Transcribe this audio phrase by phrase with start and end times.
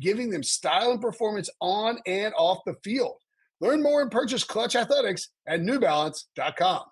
[0.00, 3.16] giving them style and performance on and off the field.
[3.60, 6.82] Learn more and purchase Clutch Athletics at newbalance.com.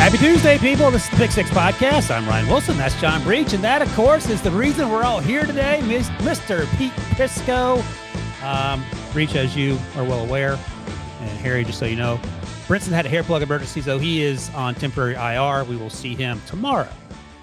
[0.00, 0.90] Happy Tuesday, people.
[0.90, 2.10] This is the Pick Six Podcast.
[2.10, 2.76] I'm Ryan Wilson.
[2.76, 3.52] That's John Breech.
[3.52, 6.66] And that, of course, is the reason we're all here today, Mr.
[6.78, 7.84] Pete Prisco.
[8.42, 8.82] Um,
[9.12, 10.58] Breech, as you are well aware,
[11.20, 12.18] and Harry, just so you know,
[12.70, 15.64] Brinson had a hair plug emergency, so he is on temporary IR.
[15.64, 16.88] We will see him tomorrow.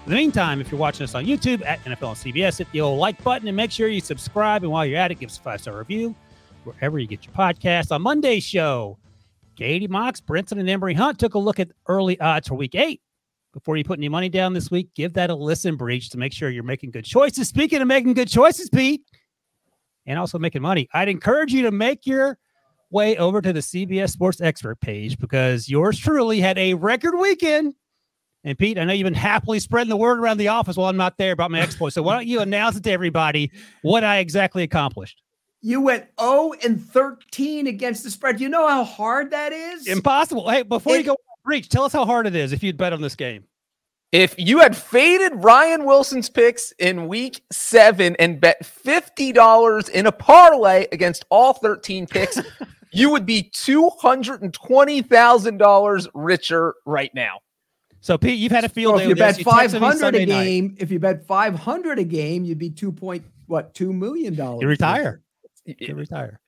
[0.06, 2.80] In the meantime, if you're watching us on YouTube at NFL and CBS, hit the
[2.80, 4.62] old like button and make sure you subscribe.
[4.62, 6.14] And while you're at it, give us a five star review
[6.64, 7.92] wherever you get your podcast.
[7.92, 8.96] On Monday's show,
[9.54, 13.02] Katie Mox, Brinson, and Emory Hunt took a look at early odds for week eight.
[13.52, 16.32] Before you put any money down this week, give that a listen, Breech, to make
[16.32, 17.48] sure you're making good choices.
[17.48, 19.02] Speaking of making good choices, Pete,
[20.06, 22.38] and also making money, I'd encourage you to make your
[22.90, 27.74] way over to the CBS Sports Expert page because yours truly had a record weekend.
[28.44, 30.96] And Pete, I know you've been happily spreading the word around the office while I'm
[30.96, 31.94] not there about my exploits.
[31.94, 33.50] So why don't you announce it to everybody
[33.82, 35.22] what I exactly accomplished?
[35.60, 38.40] You went 0 and 13 against the spread.
[38.40, 39.88] You know how hard that is?
[39.88, 40.48] Impossible.
[40.48, 42.92] Hey, before it, you go reach, tell us how hard it is if you'd bet
[42.92, 43.44] on this game.
[44.12, 50.12] If you had faded Ryan Wilson's picks in week seven and bet $50 in a
[50.12, 52.38] parlay against all 13 picks,
[52.92, 57.38] you would be $220,000 richer right now.
[58.00, 60.76] So Pete, you've had a field so if you bet 500 a game, night.
[60.78, 64.62] if you bet 500 a game, you'd be 2 point what, 2 million dollars.
[64.62, 65.20] You retire
[65.78, 66.40] you retire.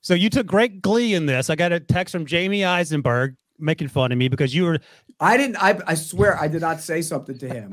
[0.00, 1.50] So you took great glee in this.
[1.50, 4.78] I got a text from Jamey Eisenberg making fun of me because you were.
[5.20, 5.56] I didn't.
[5.56, 7.72] I, I swear I did not say something to him.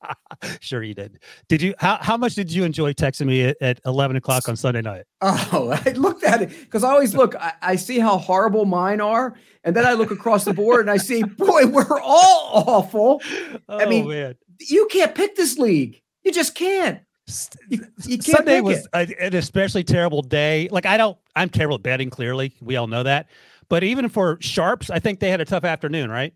[0.60, 1.18] sure you did.
[1.48, 1.74] Did you?
[1.78, 5.04] How, how much did you enjoy texting me at, at eleven o'clock on Sunday night?
[5.20, 7.34] Oh, I looked at it because I always look.
[7.36, 10.90] I, I, see how horrible mine are, and then I look across the board and
[10.90, 13.22] I see, boy, we're all awful.
[13.68, 14.36] Oh, I mean, man.
[14.58, 16.00] you can't pick this league.
[16.24, 17.00] You just can't.
[17.68, 20.68] You, you Sunday was a, an especially terrible day.
[20.70, 22.10] Like I don't, I'm terrible at betting.
[22.10, 23.28] Clearly, we all know that.
[23.70, 26.34] But even for sharps, I think they had a tough afternoon, right?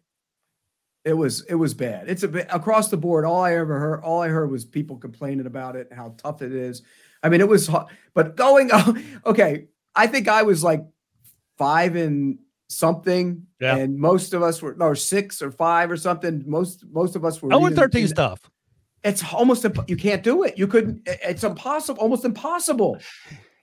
[1.04, 2.08] It was it was bad.
[2.08, 3.26] It's a bit across the board.
[3.26, 6.52] All I ever heard, all I heard was people complaining about it, how tough it
[6.52, 6.80] is.
[7.22, 7.68] I mean, it was,
[8.14, 8.70] but going,
[9.26, 10.82] okay, I think I was like
[11.58, 13.76] five and something, yeah.
[13.76, 16.42] and most of us were, or six or five or something.
[16.46, 17.52] Most most of us were.
[17.52, 18.40] Oh, and thirteen stuff
[19.04, 20.58] it's almost you can't do it.
[20.58, 21.02] You couldn't.
[21.06, 22.00] It's impossible.
[22.00, 22.98] Almost impossible.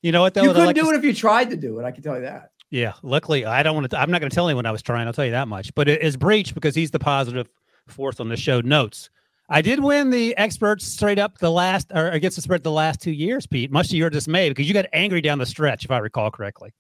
[0.02, 0.34] You know what?
[0.34, 0.92] Though, you couldn't like do to...
[0.92, 1.84] it if you tried to do it.
[1.84, 2.51] I can tell you that.
[2.72, 2.94] Yeah.
[3.04, 4.00] Luckily, I don't want to.
[4.00, 5.06] I'm not going to tell anyone I was trying.
[5.06, 5.74] I'll tell you that much.
[5.76, 7.48] But it is Breech because he's the positive
[7.88, 9.10] fourth on the show notes.
[9.50, 13.02] I did win the experts straight up the last or against the spread the last
[13.02, 13.70] two years, Pete.
[13.70, 16.74] Much to your dismay because you got angry down the stretch, if I recall correctly.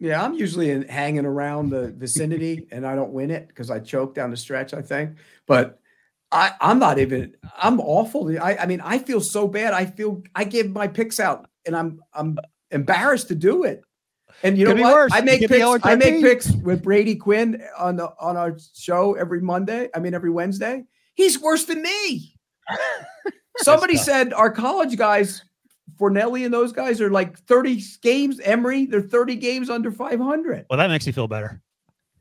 [0.00, 3.78] Yeah, I'm usually in, hanging around the vicinity and I don't win it because I
[3.78, 4.74] choke down the stretch.
[4.74, 5.16] I think,
[5.46, 5.78] but
[6.32, 7.36] I, I'm not even.
[7.56, 8.28] I'm awful.
[8.42, 9.72] I, I mean, I feel so bad.
[9.72, 12.38] I feel I give my picks out, and I'm I'm
[12.72, 13.84] embarrassed to do it.
[14.42, 14.94] And you Could know what?
[14.94, 15.12] Worse.
[15.14, 15.64] I make picks.
[15.84, 19.88] I make picks with Brady Quinn on the on our show every Monday.
[19.94, 20.84] I mean, every Wednesday.
[21.14, 22.36] He's worse than me.
[23.58, 25.42] Somebody said our college guys,
[25.98, 28.38] Fornelli and those guys are like 30 games.
[28.40, 30.66] Emery, they're 30 games under 500.
[30.68, 31.62] Well, that makes you feel better.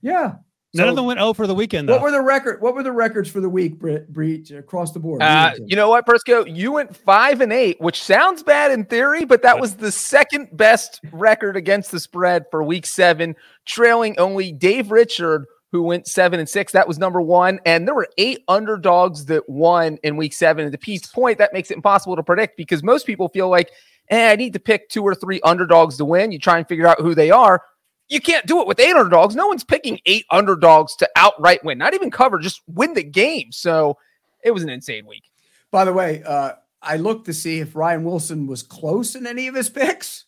[0.01, 0.35] Yeah.
[0.75, 1.94] None So- of them went 0 for the weekend, though.
[1.94, 2.62] What were the record?
[2.62, 5.22] What were the records for the week, Bre- Breech, across the board?
[5.24, 6.45] Uh, you know what, Prisco?
[6.54, 10.50] You went five and eight, which sounds bad in theory, but that was the second
[10.51, 13.36] best record against the spread for week seven,
[13.66, 16.72] trailing only Dave Richard, who went seven and six.
[16.74, 17.60] That was number one.
[17.66, 20.63] And there were eight underdogs that won in week seven.
[20.63, 23.71] And to Pete's point, that makes it impossible to predict because most people feel like,
[24.10, 26.31] eh, I need to pick two or three underdogs to win.
[26.31, 27.62] You try and figure out who they are.
[28.07, 29.36] You can't do it with eight underdogs.
[29.36, 33.52] No one's picking eight underdogs to outright win, not even cover, just win the game.
[33.52, 33.98] So
[34.44, 35.24] it was an insane week.
[35.72, 39.48] By the way, uh, I looked to see if Ryan Wilson was close in any
[39.48, 40.25] of his picks.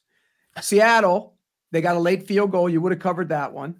[0.60, 1.36] Seattle,
[1.72, 2.68] they got a late field goal.
[2.68, 3.80] You would have covered that one.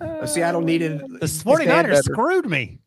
[0.00, 2.78] Uh, Seattle needed the stand 49ers screwed me.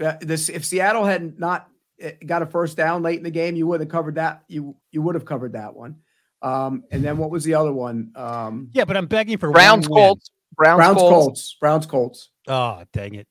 [0.00, 1.68] Uh, this if Seattle had not
[2.04, 4.44] uh, got a first down late in the game, you would have covered that.
[4.46, 5.96] You you would have covered that one.
[6.46, 8.12] Um, and then what was the other one?
[8.14, 10.08] Um, Yeah, but I'm begging for Browns one win.
[10.08, 10.30] Colts.
[10.56, 11.12] Browns, Browns Colts.
[11.12, 11.56] Colts.
[11.60, 12.30] Browns Colts.
[12.48, 13.26] Oh, dang it.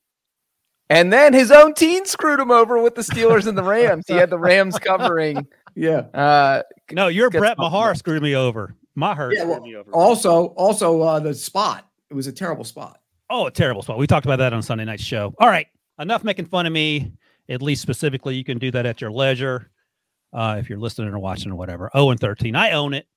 [0.89, 4.05] And then his own team screwed him over with the Steelers and the Rams.
[4.07, 5.47] He had the Rams covering.
[5.77, 6.05] Yeah.
[6.13, 6.61] Uh,
[6.93, 8.73] No, your Gets Brett something Maher screwed me over.
[8.95, 9.91] Maher Yeah, screwed well, me over.
[9.91, 11.85] Also, also uh, the spot.
[12.09, 13.01] It was a terrible spot.
[13.29, 13.97] Oh, a terrible spot.
[13.97, 15.33] We talked about that on Sunday night show.
[15.37, 15.67] All right.
[15.99, 17.11] Enough making fun of me.
[17.49, 19.69] At least specifically, you can do that at your leisure.
[20.35, 21.89] Uh, if you're listening or watching or whatever.
[21.95, 22.55] 0 and 13.
[22.55, 23.07] I own it.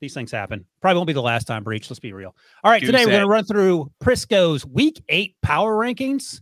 [0.00, 0.64] These things happen.
[0.80, 1.90] Probably won't be the last time, Breech.
[1.90, 2.34] Let's be real.
[2.62, 2.80] All right.
[2.80, 6.40] Goose today we're going to run through Prisco's week eight power rankings,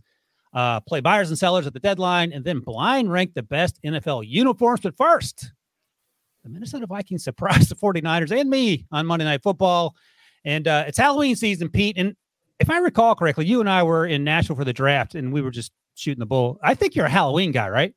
[0.53, 4.27] uh, play buyers and sellers at the deadline, and then blind rank the best NFL
[4.27, 4.81] uniforms.
[4.81, 5.51] But first,
[6.43, 9.95] the Minnesota Vikings surprised the 49ers and me on Monday Night Football.
[10.45, 11.97] And uh, it's Halloween season, Pete.
[11.97, 12.15] And
[12.59, 15.41] if I recall correctly, you and I were in Nashville for the draft and we
[15.41, 16.59] were just shooting the bull.
[16.63, 17.93] I think you're a Halloween guy, right?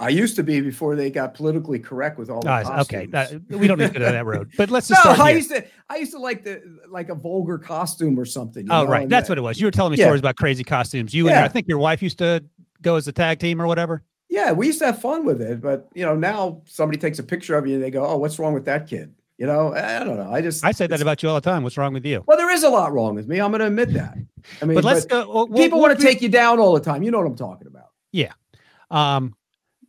[0.00, 3.06] I used to be before they got politically correct with all the Guys, okay.
[3.48, 4.50] we don't need to go down that road.
[4.56, 5.36] But let's no, just start I here.
[5.36, 5.64] used to.
[5.88, 8.66] I used to like the like a vulgar costume or something.
[8.66, 9.02] you Oh, know, right.
[9.02, 9.60] and That's that- what it was.
[9.60, 10.06] You were telling me Yeah.
[10.06, 11.14] stories about crazy costumes.
[11.14, 12.44] You and I think your wife used to
[12.82, 14.02] go as a tag team or whatever.
[14.28, 17.22] Yeah, we used to have fun with it, but you know, now somebody takes a
[17.22, 20.00] picture of you and they go, "Oh, what's wrong with that kid?" You know, I
[20.00, 20.30] I don't know.
[20.32, 21.62] I just I say that about you all the time.
[21.62, 22.24] What's wrong with you?
[22.26, 23.40] Well, there is a lot wrong with me.
[23.40, 24.16] I'm going to admit that.
[24.60, 25.32] I mean, But let's but go.
[25.32, 27.04] well, people we'll- want to take you down all the time.
[27.04, 27.90] You know what I'm talking about.
[28.10, 28.32] Yeah.
[28.90, 29.34] Um,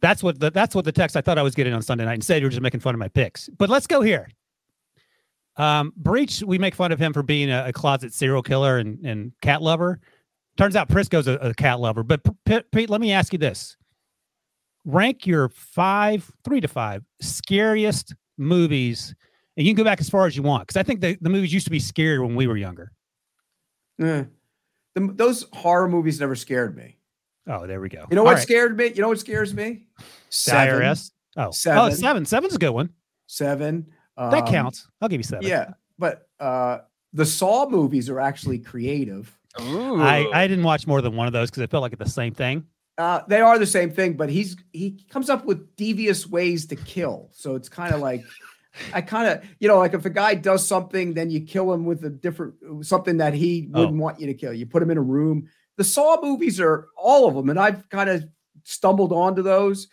[0.06, 2.14] that's what the that's what the text I thought I was getting on Sunday night.
[2.14, 3.50] Instead, you were just making fun of my picks.
[3.50, 4.30] But let's go here.
[5.58, 9.04] Um, Breech, we make fun of him for being a, a closet serial killer and,
[9.04, 10.00] and cat lover.
[10.58, 12.04] Turns out Prisco's a, a cat lover.
[12.04, 13.78] But P- Pete, let me ask you this:
[14.86, 19.16] Rank your five, three to five scariest movies,
[19.58, 21.30] and you can go back as far as you want because I think the, the
[21.30, 22.92] movies used to be scary when we were younger.
[24.00, 24.26] Eh.
[24.94, 26.95] The- those horror movies never scared me.
[27.48, 28.06] Oh, there we go.
[28.10, 28.42] You know All what right.
[28.42, 28.88] scared me?
[28.96, 29.86] You know what scares me?
[29.98, 30.82] The Seven.
[30.82, 31.12] IRS.
[31.38, 31.80] Oh, Seven.
[31.80, 32.26] oh, seven.
[32.26, 32.90] Seven's a good one.
[33.28, 33.88] Seven.
[34.18, 34.88] That um, counts.
[35.02, 35.46] I'll give you seven.
[35.46, 36.80] Yeah, but uh,
[37.14, 39.38] the Saw movies are actually creative.
[39.62, 40.02] ooh.
[40.02, 42.34] I, I didn't watch more than one of those because it felt like the same
[42.34, 42.66] thing.
[42.98, 46.78] Uh, they are the same thing, but he's he comes up with devious ways to
[46.78, 47.30] kill.
[47.34, 48.24] So it's kind of like
[48.94, 51.84] I kind of you know like if a guy does something, then you kill him
[51.86, 52.54] with a different
[52.86, 53.82] something that he Oh.
[53.82, 54.54] wouldn't want you to kill.
[54.54, 55.50] You put him in a room.
[55.78, 58.24] The Saw movies are all of them, and I've kind of
[58.64, 59.88] stumbled onto those.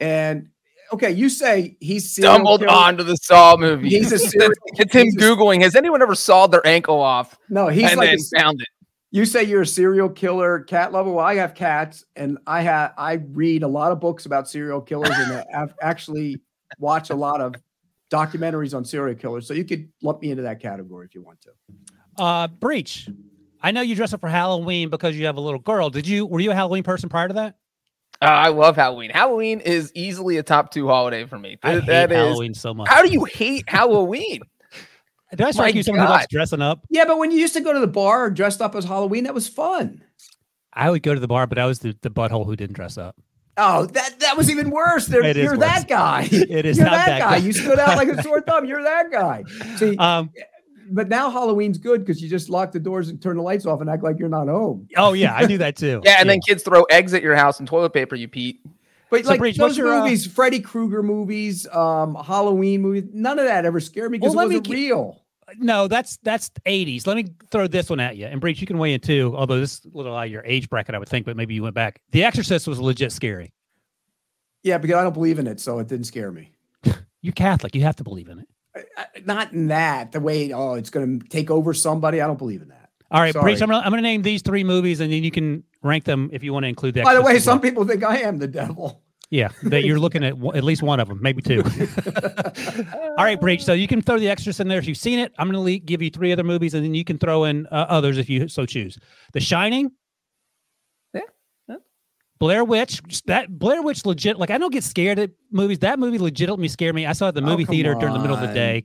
[0.00, 0.48] And
[0.92, 2.72] okay, you say he's stumbled killer.
[2.72, 3.88] onto the Saw movie.
[3.88, 5.62] He's a serial- it's him he's a- googling.
[5.62, 8.68] Has anyone ever sawed their ankle off No, he's and like then a, found it?
[9.10, 11.10] you say you're a serial killer cat lover.
[11.10, 14.80] Well, I have cats, and I have I read a lot of books about serial
[14.80, 16.40] killers, and I have actually
[16.78, 17.54] watch a lot of
[18.10, 19.46] documentaries on serial killers.
[19.46, 21.50] So you could lump me into that category if you want to.
[22.22, 23.08] Uh, Breech.
[23.62, 25.88] I know you dress up for Halloween because you have a little girl.
[25.90, 26.26] Did you?
[26.26, 27.54] Were you a Halloween person prior to that?
[28.20, 29.10] Uh, I love Halloween.
[29.10, 31.58] Halloween is easily a top two holiday for me.
[31.62, 32.88] I hate that is- Halloween so much.
[32.88, 34.42] How do you hate Halloween?
[35.30, 36.80] Did I strike My you as someone who likes dressing up?
[36.90, 39.34] Yeah, but when you used to go to the bar dressed up as Halloween, that
[39.34, 40.04] was fun.
[40.74, 42.96] I would go to the bar, but I was the, the butthole who didn't dress
[42.98, 43.16] up.
[43.56, 45.06] Oh, that that was even worse.
[45.06, 45.58] There, you're worse.
[45.60, 46.26] that guy.
[46.32, 47.30] It is you're not that, that guy.
[47.32, 47.36] guy.
[47.36, 48.64] You stood out like a sore thumb.
[48.66, 49.44] You're that guy.
[49.76, 50.30] See, Um,
[50.94, 53.80] but now Halloween's good because you just lock the doors and turn the lights off
[53.80, 54.88] and act like you're not home.
[54.96, 56.00] oh yeah, I do that too.
[56.04, 58.14] Yeah, and then kids throw eggs at your house and toilet paper.
[58.16, 58.60] You Pete.
[59.10, 63.38] But So, like Breech, those your, uh, movies, Freddy Krueger movies, um, Halloween movies, none
[63.38, 65.22] of that ever scared me because Well, it let me wasn't gi- real.
[65.58, 67.06] no, that's that's eighties.
[67.06, 68.24] Let me throw this one at you.
[68.26, 69.34] And Breech, you can weigh in too.
[69.36, 71.52] Although this is a little out of your age bracket, I would think, but maybe
[71.54, 72.00] you went back.
[72.12, 73.52] The Exorcist was legit scary.
[74.62, 76.52] Yeah, because I don't believe in it, so it didn't scare me.
[77.20, 77.74] You're Catholic.
[77.74, 78.48] You have to believe in it.
[79.24, 80.52] Not in that the way.
[80.52, 82.20] Oh, it's going to take over somebody.
[82.20, 82.90] I don't believe in that.
[83.10, 83.58] All right, Breech.
[83.58, 83.70] Sorry.
[83.70, 86.42] I'm gonna, I'm gonna name these three movies, and then you can rank them if
[86.42, 87.04] you want to include that.
[87.04, 89.02] By the way, some people think I am the devil.
[89.28, 91.62] Yeah, that you're looking at at least one of them, maybe two.
[93.18, 93.64] All right, Breech.
[93.64, 95.32] So you can throw the extras in there if you've seen it.
[95.38, 97.86] I'm going to give you three other movies, and then you can throw in uh,
[97.88, 98.98] others if you so choose.
[99.32, 99.90] The Shining.
[102.42, 102.46] Yeah.
[102.46, 102.54] yeah.
[102.54, 103.02] Blair Witch.
[103.26, 104.38] That Blair Witch legit.
[104.38, 105.78] Like I don't get scared at movies.
[105.80, 107.06] That movie legitimately scared me.
[107.06, 108.00] I saw it at the oh, movie oh, theater on.
[108.00, 108.84] during the middle of the day.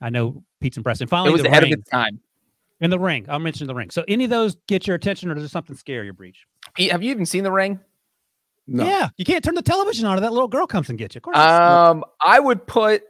[0.00, 1.00] I know Pete's impressed.
[1.00, 1.72] And finally, it was the ahead ring.
[1.72, 2.20] of its time.
[2.80, 3.26] In the ring.
[3.28, 3.90] I'll mention the ring.
[3.90, 6.46] So any of those get your attention, or does something scare your breach?
[6.74, 7.80] Pete, have you even seen the ring?
[8.68, 8.84] No.
[8.84, 11.20] Yeah, you can't turn the television on, or that little girl comes and gets you.
[11.20, 11.38] Of course.
[11.38, 13.02] Um, I would put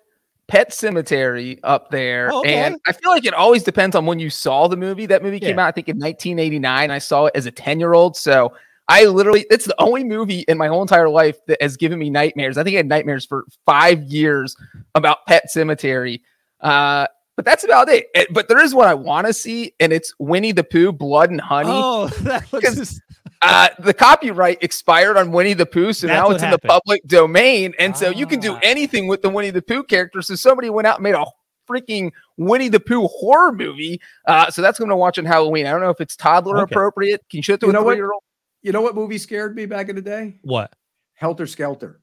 [0.47, 2.55] Pet Sematary up there, oh, okay.
[2.55, 5.05] and I feel like it always depends on when you saw the movie.
[5.05, 5.65] That movie came yeah.
[5.65, 6.91] out, I think, in 1989.
[6.91, 8.55] I saw it as a 10 year old, so
[8.89, 12.11] I literally it's the only movie in my whole entire life that has given me
[12.11, 12.57] nightmares.
[12.57, 14.57] I think I had nightmares for five years
[14.95, 16.23] about Pet Sematary.
[16.61, 18.09] Uh, but that's about it.
[18.33, 21.41] But there is what I want to see, and it's Winnie the Pooh, Blood and
[21.41, 21.71] Honey.
[21.73, 23.01] Oh, that looks just...
[23.41, 27.07] Uh, the copyright expired on Winnie the Pooh, so That's now it's in the public
[27.07, 28.61] domain, and so you can do ah.
[28.65, 30.21] anything with the Winnie the Pooh character.
[30.23, 31.25] So somebody went out and made a
[31.71, 34.01] freaking Winnie the Pooh horror movie.
[34.27, 35.67] Uh, so that's going to watch on Halloween.
[35.67, 36.73] I don't know if it's toddler okay.
[36.73, 37.25] appropriate.
[37.31, 38.23] Can you show it to you a three year old?
[38.63, 40.39] You know what movie scared me back in the day?
[40.43, 40.75] What?
[41.15, 42.01] Helter Skelter.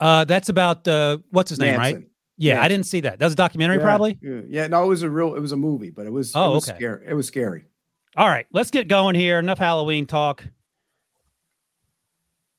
[0.00, 1.82] Uh, that's about uh, what's his Manson.
[1.82, 2.08] name, right?
[2.38, 3.18] Yeah, yeah, I didn't see that.
[3.18, 4.18] That was a documentary, yeah, probably.
[4.20, 4.40] Yeah.
[4.48, 5.34] yeah, no, it was a real.
[5.34, 6.34] It was a movie, but it was.
[6.34, 6.78] Oh, it was okay.
[6.78, 7.06] Scary.
[7.08, 7.64] It was scary.
[8.16, 9.38] All right, let's get going here.
[9.38, 10.44] Enough Halloween talk.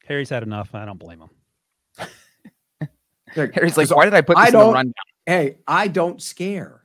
[0.05, 0.73] Harry's had enough.
[0.73, 2.89] I don't blame him.
[3.53, 4.93] Harry's like, why did I put this I don't, in the rundown?
[5.25, 6.83] Hey, I don't scare.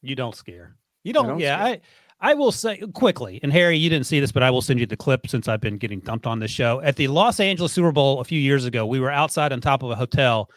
[0.00, 0.76] You don't scare.
[1.04, 1.28] You don't.
[1.28, 1.74] don't yeah, scare.
[1.74, 1.80] I
[2.22, 4.86] I will say quickly, and Harry, you didn't see this, but I will send you
[4.86, 6.80] the clip since I've been getting dumped on this show.
[6.80, 9.82] At the Los Angeles Super Bowl a few years ago, we were outside on top
[9.82, 10.48] of a hotel.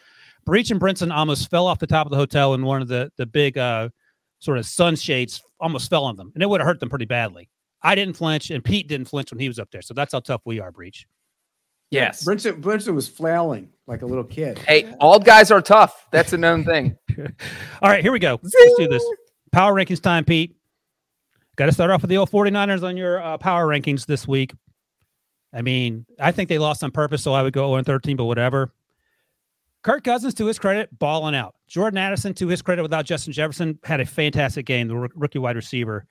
[0.45, 3.11] Breech and Brinson almost fell off the top of the hotel, and one of the
[3.17, 3.89] the big uh,
[4.37, 7.49] sort of sunshades almost fell on them, and it would have hurt them pretty badly.
[7.81, 9.81] I didn't flinch, and Pete didn't flinch when he was up there.
[9.81, 11.07] So that's how tough we are, Breach.
[11.89, 12.23] Yes.
[12.23, 14.59] Brinson, Brinson was flailing like a little kid.
[14.59, 16.07] Hey, all guys are tough.
[16.11, 16.97] That's a known thing.
[17.81, 18.39] all right, here we go.
[18.41, 19.03] Let's do this.
[19.51, 20.55] Power rankings time, Pete.
[21.55, 24.53] Got to start off with the old 49ers on your uh, power rankings this week.
[25.53, 28.25] I mean, I think they lost on purpose, so I would go 0 13, but
[28.25, 28.73] whatever.
[29.83, 31.55] Kirk Cousins, to his credit, balling out.
[31.67, 35.55] Jordan Addison, to his credit, without Justin Jefferson, had a fantastic game, the rookie wide
[35.55, 36.07] receiver.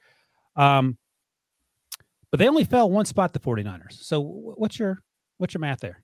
[0.56, 0.96] Um,
[2.30, 4.02] but they only fell one spot, the 49ers.
[4.04, 5.02] So what's your
[5.38, 6.02] What's your math there?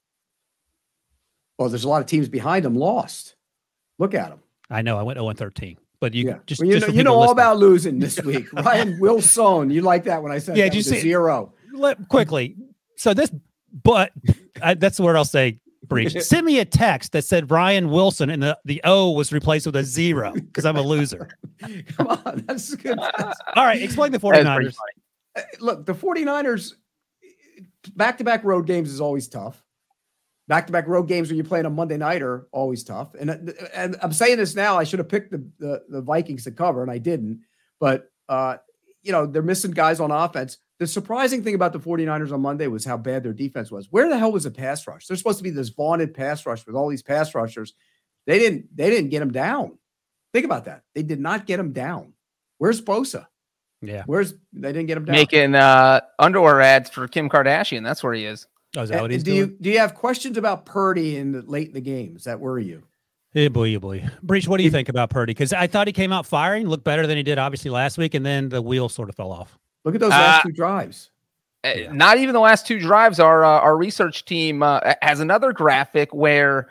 [1.59, 3.37] Well, there's a lot of teams behind them lost.
[3.99, 4.41] Look at them.
[4.71, 4.99] I know.
[4.99, 5.77] I went 0 13.
[6.01, 6.39] But you yeah.
[6.47, 8.51] just, well, you just know, you know all about losing this week.
[8.55, 9.71] Ryan Wilson.
[9.71, 11.53] You like that when I said yeah, did you see zero.
[11.73, 12.57] Let, quickly.
[12.97, 13.31] So this,
[13.85, 14.13] but
[14.63, 15.59] I, that's the word I'll say.
[15.83, 16.13] Breech.
[16.23, 19.77] Send me a text that said Ryan Wilson and the, the O was replaced with
[19.77, 21.29] a zero because I'm a loser.
[21.97, 22.99] Come on, that's good.
[22.99, 24.75] all right, explain the 49ers.
[25.37, 26.75] Uh, look, the 49ers
[27.97, 29.65] back to back road games is always tough.
[30.51, 33.15] Back to back road games when you're playing on Monday night are always tough.
[33.15, 36.51] And, and I'm saying this now, I should have picked the, the, the Vikings to
[36.51, 37.43] cover, and I didn't.
[37.79, 38.57] But, uh,
[39.01, 40.59] you know, they're missing guys on offense.
[40.81, 43.93] The surprising thing about the 49ers on Monday was how bad their defense was.
[43.93, 45.07] Where the hell was the pass rush?
[45.07, 47.75] They're supposed to be this vaunted pass rush with all these pass rushers.
[48.27, 49.79] They didn't they didn't get them down.
[50.33, 50.83] Think about that.
[50.97, 52.13] They did not get them down.
[52.59, 53.29] Where's Bosa?
[53.83, 54.03] Yeah.
[54.05, 55.15] Where's they didn't get him down.
[55.15, 57.85] Making uh, underwear ads for Kim Kardashian.
[57.85, 58.49] That's where he is.
[58.77, 59.51] Oh, is that what he's do doing?
[59.51, 62.15] you do you have questions about Purdy in the late in the game?
[62.15, 62.83] Does that worry you?
[63.33, 64.09] Hey boy, boy.
[64.23, 65.33] Breech, what do you think about Purdy?
[65.33, 68.15] Because I thought he came out firing, looked better than he did obviously last week,
[68.15, 69.59] and then the wheel sort of fell off.
[69.85, 71.11] Look at those last uh, two drives.
[71.65, 71.93] Uh, yeah.
[71.93, 73.19] Not even the last two drives.
[73.19, 76.69] Our uh, our research team uh, has another graphic where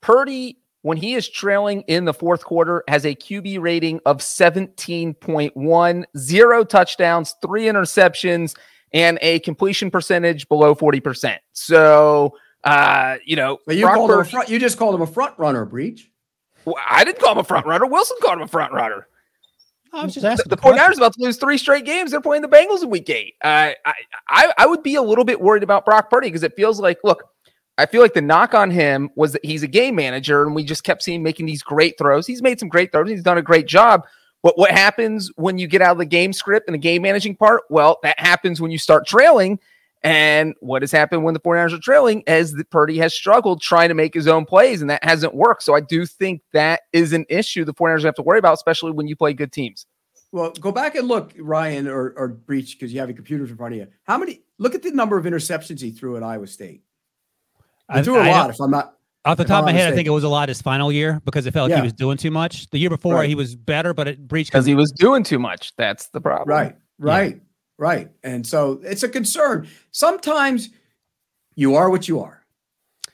[0.00, 6.04] Purdy when he is trailing in the fourth quarter, has a QB rating of 17.1,
[6.18, 8.54] zero touchdowns, three interceptions,
[8.94, 11.36] and a completion percentage below 40%.
[11.52, 15.06] So, uh, you know, but you, called him a front, you just called him a
[15.06, 16.10] front runner, Breech.
[16.64, 17.86] Well, I didn't call him a front runner.
[17.86, 19.06] Wilson called him a front runner.
[19.92, 20.48] I was just asking.
[20.48, 22.12] The, the 49ers about to lose three straight games.
[22.12, 23.34] They're playing the Bengals in week eight.
[23.42, 23.94] Uh, I,
[24.28, 26.98] I, I would be a little bit worried about Brock Purdy because it feels like,
[27.04, 27.24] look,
[27.76, 30.64] I feel like the knock on him was that he's a game manager, and we
[30.64, 32.26] just kept seeing making these great throws.
[32.26, 33.10] He's made some great throws.
[33.10, 34.04] He's done a great job.
[34.44, 37.34] But what happens when you get out of the game script and the game managing
[37.34, 37.62] part?
[37.70, 39.58] Well, that happens when you start trailing.
[40.02, 43.88] And what has happened when the 49ers are trailing is that Purdy has struggled trying
[43.88, 45.62] to make his own plays, and that hasn't worked.
[45.62, 48.92] So I do think that is an issue the 49ers have to worry about, especially
[48.92, 49.86] when you play good teams.
[50.30, 53.56] Well, go back and look, Ryan or, or Breech, because you have your computers in
[53.56, 53.86] front of you.
[54.02, 54.42] How many?
[54.58, 56.82] Look at the number of interceptions he threw at Iowa State.
[57.88, 58.50] I threw a I, lot.
[58.50, 60.28] I, if I'm not off the top of my head, I think it was a
[60.28, 61.82] lot his final year because it felt like yeah.
[61.82, 62.68] he was doing too much.
[62.70, 63.28] The year before, right.
[63.28, 65.74] he was better, but it breached because he was doing too much.
[65.76, 66.48] That's the problem.
[66.48, 67.40] Right, right, yeah.
[67.78, 68.10] right.
[68.22, 69.68] And so it's a concern.
[69.92, 70.68] Sometimes
[71.54, 72.44] you are what you are.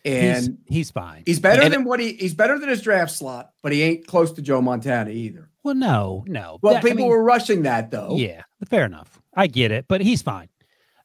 [0.05, 1.23] and he's, he's fine.
[1.27, 4.07] he's better And- than what he he's better than his draft slot, but he ain't
[4.07, 5.49] close to Joe Montana either.
[5.63, 6.59] well, no, no.
[6.63, 8.17] Well, That- I people mean, were rushing that though.
[8.17, 9.21] yeah, fair enough.
[9.37, 10.49] I get it, but he's fine.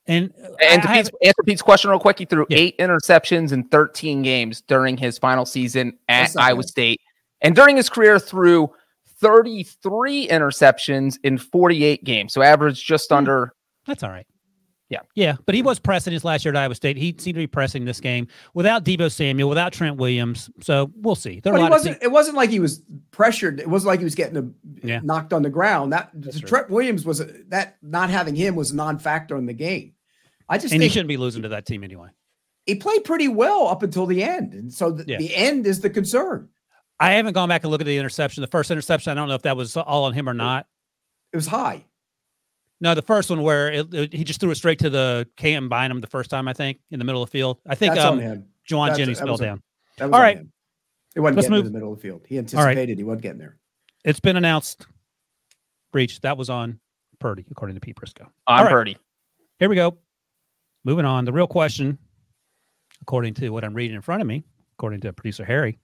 [0.07, 0.31] And
[0.61, 2.57] And to I Pete's, answer Pete's question real quick, he threw Yeah.
[2.59, 6.67] eight interceptions in 13 games during his final season at Iowa bad.
[6.69, 7.01] State.
[7.41, 8.71] And during his career, threw
[9.19, 12.33] 33 interceptions in 48 games.
[12.33, 13.15] So average just Hmm.
[13.15, 13.53] under.
[13.87, 14.25] That's all right.
[14.89, 14.99] Yeah.
[15.15, 15.35] Yeah.
[15.47, 16.95] But he was pressing his last year at Iowa State.
[16.95, 20.47] He seemed to be pressing this game without Deebo Samuel, without Trent Williams.
[20.61, 21.39] So we'll see.
[21.39, 21.97] There But a lot wasn't.
[22.03, 23.59] It wasn't like he was pressured.
[23.59, 24.99] It wasn't like he was getting a, Yeah.
[25.03, 25.91] knocked on the ground.
[25.91, 26.47] That That's true.
[26.47, 29.93] Trent Williams was a, that not having him was a non-factor in the game.
[30.49, 32.09] I just and he shouldn't be losing to that team anyway.
[32.65, 35.17] he played pretty well up until the end, and so the, Yeah.
[35.17, 36.49] the end is the concern.
[36.99, 38.41] I haven't gone back and looked at the interception.
[38.41, 40.65] The first interception, I don't know if that was all on him or not.
[41.33, 41.83] It was high.
[42.81, 45.67] No, the first one where it, it- he just threw it straight to the Cam
[45.69, 47.59] Bynum the first time, I think, in the middle of the field.
[47.67, 48.45] I think That's um, on him.
[48.69, 49.61] Jauan That's- Jennings that fell was down.
[49.97, 50.37] That was All on right.
[50.37, 50.51] him.
[51.15, 52.25] It wasn't Let's getting move- to the middle of the field.
[52.27, 52.39] He right.
[52.39, 53.57] anticipated he wasn't getting there.
[54.03, 54.85] It's been announced.
[55.91, 56.19] Breech.
[56.21, 56.79] That was on
[57.19, 58.23] Purdy, according to Pete Prisco.
[58.47, 58.71] On All right.
[58.71, 58.97] Purdy.
[59.59, 59.97] Here we go.
[60.85, 61.25] Moving on.
[61.25, 61.97] The real question,
[63.01, 64.45] according to what I'm reading in front of me,
[64.77, 65.79] according to producer Harry,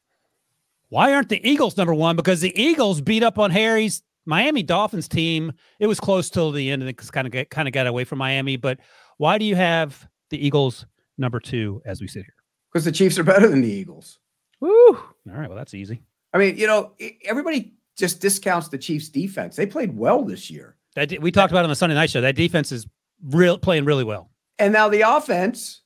[0.89, 2.15] why aren't the Eagles number one?
[2.15, 5.53] Because the Eagles beat up on Harry's Miami Dolphins team.
[5.79, 8.19] It was close till the end, and it's kind of kind of got away from
[8.19, 8.57] Miami.
[8.57, 8.79] But
[9.17, 10.85] why do you have the Eagles
[11.17, 12.35] number two as we sit here?
[12.71, 14.19] Because the Chiefs are better than the Eagles.
[14.59, 14.69] Woo.
[14.69, 15.47] All right.
[15.47, 16.03] Well, that's easy.
[16.33, 16.93] I mean, you know,
[17.25, 19.55] everybody just discounts the Chiefs' defense.
[19.55, 22.21] They played well this year, That we talked about it on the Sunday night show.
[22.21, 22.85] That defense is
[23.23, 24.29] real playing really well.
[24.59, 25.81] And now the offense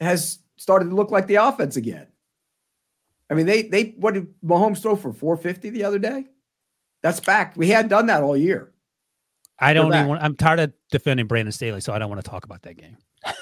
[0.00, 2.06] has started to look like the offense again.
[3.30, 6.26] I mean, they they what did Mahomes throw for 450 the other day?
[7.02, 7.56] That's back.
[7.56, 8.72] We hadn't done that all year.
[9.58, 10.08] I don't even.
[10.08, 12.76] Want, I'm tired of defending Brandon Staley, so I don't want to talk about that
[12.76, 12.96] game.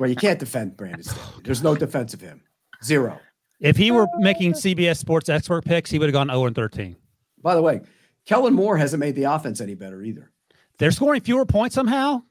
[0.00, 1.04] Well, you can't defend Brandon.
[1.04, 1.20] Staley.
[1.24, 2.42] Oh, There's no defense of him.
[2.82, 3.20] Zero.
[3.60, 6.96] If he were making CBS Sports expert picks, he would have gone 0 and 13.
[7.40, 7.82] By the way,
[8.26, 10.32] Kellen Moore hasn't made the offense any better either.
[10.78, 12.24] They're scoring fewer points somehow.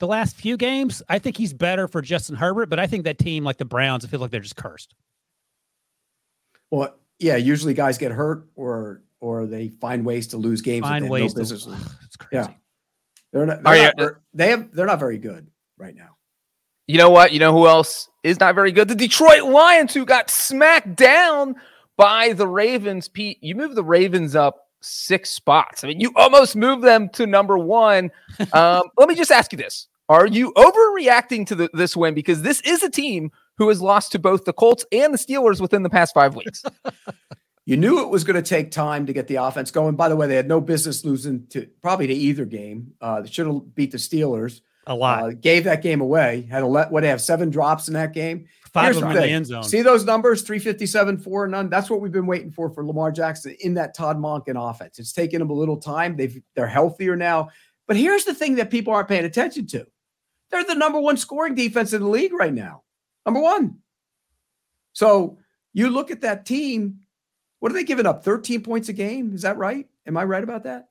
[0.00, 3.18] The last few games, I think he's better for Justin Herbert, but I think that
[3.18, 4.94] team, like the Browns, I feel like they're just cursed.
[6.70, 10.86] Well, yeah, usually guys get hurt or or they find ways to lose games.
[10.86, 11.40] Find ways no to.
[11.40, 11.86] business losing.
[12.04, 12.48] It's crazy.
[12.48, 12.54] Yeah.
[13.32, 13.58] They're not.
[13.58, 14.72] Are They're you- not ver- they have.
[14.74, 15.46] They're not very good
[15.78, 16.16] right now.
[16.86, 17.32] You know what?
[17.32, 18.88] You know who else is not very good?
[18.88, 21.54] The Detroit Lions, who got smacked down
[21.96, 23.08] by the Ravens.
[23.08, 25.82] Pete, you moved the Ravens up six spots.
[25.82, 28.10] I mean, you almost moved them to number one.
[28.52, 32.42] Um, let me just ask you this: Are you overreacting to the, this win because
[32.42, 35.82] this is a team who has lost to both the Colts and the Steelers within
[35.82, 36.62] the past five weeks?
[37.66, 39.96] You knew it was going to take time to get the offense going.
[39.96, 42.92] By the way, they had no business losing to probably to either game.
[43.00, 44.60] Uh, they should have beat the Steelers.
[44.86, 45.22] A lot.
[45.22, 46.46] Uh, gave that game away.
[46.50, 48.46] Had a let what they have seven drops in that game.
[48.70, 49.64] Five here's of them the in the end zone.
[49.64, 51.70] See those numbers 357, four none.
[51.70, 54.98] That's what we've been waiting for for Lamar Jackson in that Todd Monken offense.
[54.98, 56.16] It's taken them a little time.
[56.16, 57.48] They've they're healthier now.
[57.86, 59.86] But here's the thing that people aren't paying attention to.
[60.54, 62.84] They're the number one scoring defense in the league right now.
[63.26, 63.78] Number one.
[64.92, 65.38] So
[65.72, 67.00] you look at that team.
[67.58, 68.24] What are they giving up?
[68.24, 69.34] 13 points a game?
[69.34, 69.86] Is that right?
[70.06, 70.88] Am I right about that?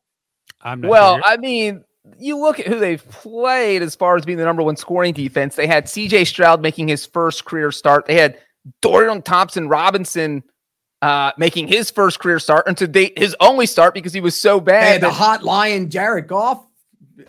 [0.62, 1.24] I'm not Well, sure.
[1.26, 1.84] I mean,
[2.20, 5.56] you look at who they've played as far as being the number one scoring defense.
[5.56, 8.06] They had CJ Stroud making his first career start.
[8.08, 8.38] They had
[8.82, 10.44] Dorian Thompson Robinson
[11.02, 14.36] uh, making his first career start and to date his only start because he was
[14.38, 14.92] so They bad.
[14.94, 16.66] had the hot lion Jared Goff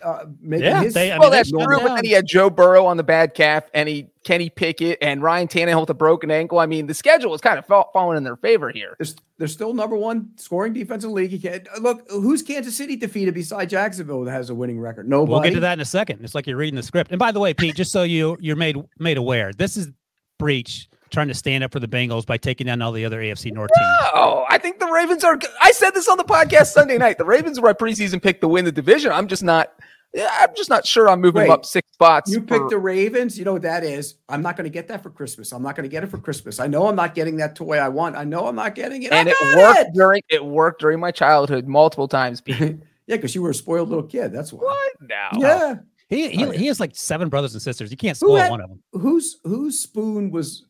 [0.03, 2.11] uh, making Yeah, his they- I well, mean, they that's slowed true, but then he
[2.11, 5.89] had Joe Burrow on the bad calf and he Kenny Pickett and Ryan Tannehill with
[5.91, 6.57] a broken ankle.
[6.59, 8.95] I mean, the schedule was kind of fall, falling in their favor here.
[8.99, 11.31] They're, they're still number one scoring defense in the league.
[11.31, 15.07] You can't, look, who's Kansas City defeated beside Jacksonville that has a winning record?
[15.07, 15.31] Nobody.
[15.31, 16.23] We'll get to that in a second.
[16.23, 17.11] It's like you're reading the script.
[17.11, 19.89] And by the way, Pete, just so you you're made made aware, this is
[20.39, 23.51] Breech trying to stand up for the Bengals by taking down all the other AFC
[23.51, 23.87] North teams.
[24.13, 25.39] Oh, I think the Ravens are.
[25.61, 27.17] I said this on the podcast Sunday night.
[27.17, 29.11] The Ravens were my preseason pick to win the division.
[29.11, 29.73] I'm just not.
[30.17, 32.31] I'm just not sure I'm moving them Wait, up six spots.
[32.31, 33.37] You for- picked the Ravens.
[33.37, 34.15] You know what that is.
[34.29, 35.51] I'm not going to get that for Christmas.
[35.51, 36.59] I'm not going to get it for Christmas.
[36.61, 38.15] I know I'm not getting that toy I want.
[38.15, 39.11] I know I'm not getting it.
[39.11, 39.87] I and it worked it.
[39.93, 42.41] during it worked during my childhood multiple times.
[43.07, 44.33] Yeah, because you were a spoiled little kid.
[44.33, 44.63] That's why.
[44.63, 45.29] what now?
[45.37, 45.75] Yeah.
[46.09, 47.91] He he, Oh, he has like seven brothers and sisters.
[47.91, 48.81] You can't spoil had- one of them.
[48.93, 50.64] Whose whose spoon was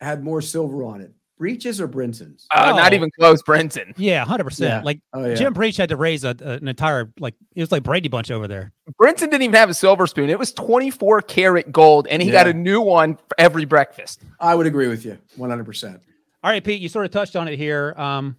[0.00, 1.12] had more silver on it?
[1.38, 2.46] Breech's or Brinson's?
[2.52, 2.96] Uh, Not Oh.
[2.96, 3.94] even close, Brinson.
[3.96, 4.48] Yeah, hundred Yeah.
[4.48, 4.84] percent.
[4.84, 5.34] Like Oh yeah.
[5.34, 8.32] Jim Breech had to raise a, a- an entire like it was like Brady Bunch
[8.32, 8.72] over there.
[9.00, 10.30] Brinson didn't even have a silver spoon.
[10.30, 14.20] It was 24 karat gold, and he got a new one for every breakfast.
[14.40, 15.64] I would agree with you 100.
[15.64, 16.00] percent
[16.42, 17.94] All right, Pete, you sort of touched on it here.
[17.96, 18.36] Um,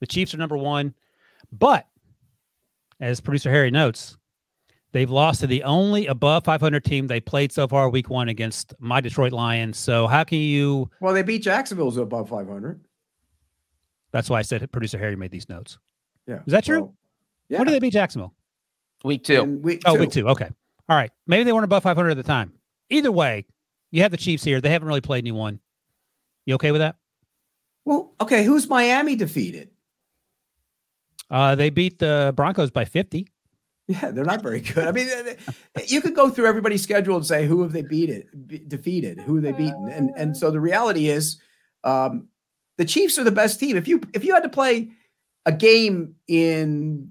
[0.00, 0.94] the Chiefs are number one,
[1.52, 1.86] but
[2.98, 4.16] as producer Harry notes,
[4.92, 8.74] They've lost to the only above 500 team they played so far week one against
[8.80, 9.78] my Detroit Lions.
[9.78, 10.90] So how can you?
[11.00, 12.80] Well, they beat Jacksonville's above 500.
[14.12, 15.78] That's why I said producer Harry made these notes.
[16.26, 16.40] Yeah.
[16.46, 16.80] Is that true?
[16.80, 16.94] Well,
[17.48, 17.58] yeah.
[17.58, 18.34] When did they beat Jacksonville?
[19.04, 19.40] Week two.
[19.42, 20.00] In week Oh, two.
[20.00, 20.28] week two.
[20.28, 20.48] Okay.
[20.88, 21.10] All right.
[21.26, 22.52] Maybe they weren't above 500 at the time.
[22.90, 23.46] Either way,
[23.92, 24.60] you have the Chiefs here.
[24.60, 25.60] They haven't really played anyone.
[26.46, 26.96] You okay with that?
[27.84, 28.42] Well, okay.
[28.44, 29.70] Who's Miami defeated?
[31.30, 33.28] Uh, they beat the Broncos by 50.
[33.90, 34.86] Yeah, they're not very good.
[34.86, 35.08] I mean,
[35.86, 39.18] you could go through everybody's schedule and say who have they beat it, be- defeated,
[39.20, 41.40] who have they beaten, and and so the reality is,
[41.82, 42.28] um,
[42.78, 43.76] the Chiefs are the best team.
[43.76, 44.90] If you if you had to play
[45.46, 47.10] a game in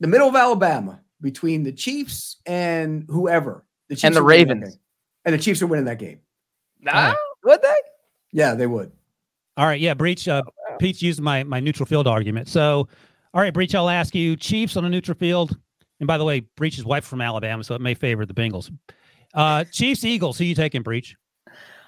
[0.00, 4.48] the middle of Alabama between the Chiefs and whoever, the Chiefs And the are winning
[4.48, 4.78] that Ravens.
[5.24, 6.18] and the Chiefs are winning that game.
[6.80, 7.74] Nah, would they?
[8.32, 8.92] Yeah, they would.
[9.56, 9.80] All right.
[9.80, 9.94] Yeah.
[9.94, 10.26] Breech.
[10.28, 10.42] Uh,
[10.78, 12.48] Pete's used my, my neutral field argument.
[12.48, 12.88] So,
[13.34, 15.56] all right, Breech, I'll ask you Chiefs on a neutral field.
[16.02, 18.76] And by the way, Breech's wife from Alabama, so it may favor the Bengals.
[19.34, 20.36] Uh, Chiefs, Eagles.
[20.36, 21.14] Who you taking, Breech?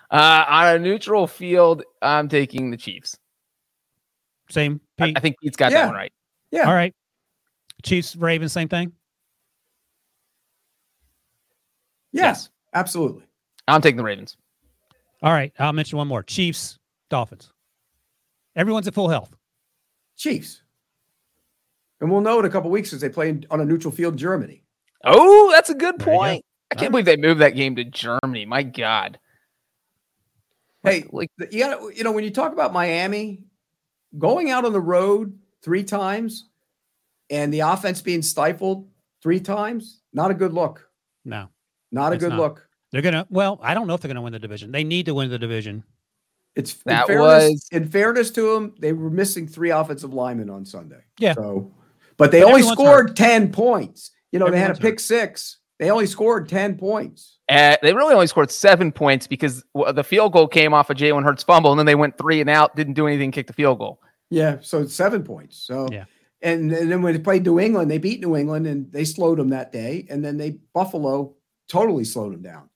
[0.08, 3.18] Uh, on a neutral field, I'm taking the Chiefs.
[4.50, 4.80] Same.
[5.00, 5.16] I, Pete.
[5.18, 5.78] I think Pete's got Yeah.
[5.78, 6.12] that one right.
[6.52, 6.68] Yeah.
[6.68, 6.94] All right.
[7.82, 8.92] Chiefs, Ravens, same thing.
[12.12, 12.50] Yeah, Yes.
[12.72, 13.24] absolutely.
[13.66, 14.36] I'm taking the Ravens.
[15.24, 15.52] All right.
[15.58, 16.22] I'll mention one more.
[16.22, 16.78] Chiefs,
[17.10, 17.50] Dolphins.
[18.54, 19.34] Everyone's at full health.
[20.16, 20.62] Chiefs.
[22.00, 24.16] And we'll know in a couple weeks as they play in- on a neutral field
[24.16, 24.64] Germany.
[25.04, 26.18] Oh, that's a good There you go.
[26.18, 26.44] point.
[26.70, 28.46] I can't believe they moved that game to Germany.
[28.46, 29.18] My God.
[30.82, 33.44] Hey, like you got you know when you talk about Miami
[34.18, 36.48] going out on the road three times
[37.30, 38.88] and the offense being stifled
[39.22, 40.88] three times, not a good look.
[41.24, 41.48] No.
[41.90, 42.38] Not a good not.
[42.38, 42.68] look.
[42.92, 44.72] They're gonna well, I don't know if they're gonna win the division.
[44.72, 45.84] They need to win the division.
[46.54, 50.50] It's in That fairness, was- in fairness to them, they were missing three offensive linemen
[50.50, 51.00] on Sunday.
[51.18, 51.34] Yeah.
[51.34, 51.72] So,
[52.16, 54.10] but they But only everyone's scored ten points.
[54.32, 55.00] You know, they had a pick hurt.
[55.00, 55.58] six.
[55.78, 57.38] They only scored ten points.
[57.48, 61.24] Uh, they really only scored seven points because the field goal came off of Jalen
[61.24, 63.78] Hurts' fumble, and then they went three and out, didn't do anything, kicked the field
[63.78, 64.00] goal.
[64.30, 65.58] Yeah, so seven points.
[65.58, 66.04] So Yeah.
[66.42, 69.38] and, and then when they played New England, they beat New England and they slowed
[69.38, 70.06] them that day.
[70.08, 71.34] And then they Buffalo
[71.68, 72.70] totally slowed them down.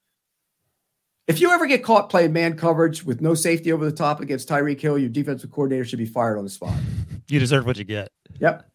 [1.27, 4.49] If you ever get caught playing man coverage with no safety over the top against
[4.49, 6.75] Tyreek Hill, your defensive coordinator should be fired on the spot.
[7.29, 8.09] You deserve what you get.
[8.41, 8.67] Yep.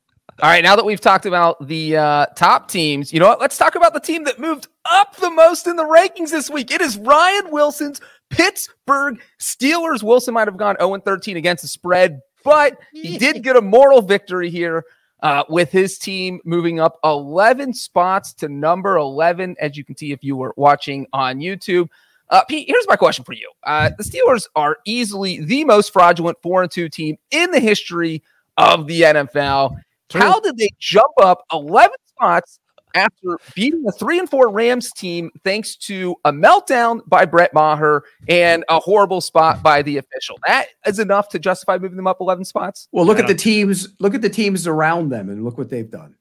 [0.41, 3.39] All right, now that we've talked about the uh, top teams, you know what?
[3.39, 6.71] Let's talk about the team that moved up the most in the rankings this week.
[6.71, 10.01] It is Ryan Wilson's Pittsburgh Steelers.
[10.01, 14.01] Wilson might have gone 0 13 against the spread, but he did get a moral
[14.01, 14.85] victory here
[15.21, 20.11] uh, with his team moving up 11 spots to number 11, as you can see
[20.13, 21.89] if you were watching on YouTube.
[22.29, 23.51] Uh, Pete, here's my question for you.
[23.61, 28.23] Uh, the Steelers are easily the most fraudulent 4 and 2 team in the history
[28.57, 29.79] of the NFL.
[30.11, 32.59] How did they jump up 11 spots
[32.95, 38.03] after beating a 3 and 4 Rams team thanks to a meltdown by Brett Maher
[38.27, 40.37] and a horrible spot by the official?
[40.45, 42.87] That is enough to justify moving them up 11 spots.
[42.91, 43.89] Well, look at the teams.
[43.99, 46.15] Look at the teams around them and look what they've done.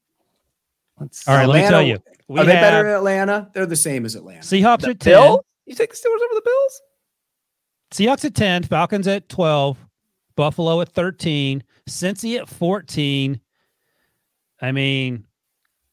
[0.99, 1.99] All right, let me tell you.
[2.27, 3.49] We Are they better have than Atlanta?
[3.53, 4.41] They're the same as Atlanta.
[4.41, 5.13] Seahawks The at 10.
[5.13, 5.39] Bills?
[5.65, 6.81] You take the Steelers over the Bills?
[7.91, 9.77] Seahawks at 10, Falcons at 12,
[10.35, 13.39] Buffalo at 13, Cincy at 14.
[14.63, 15.25] I mean,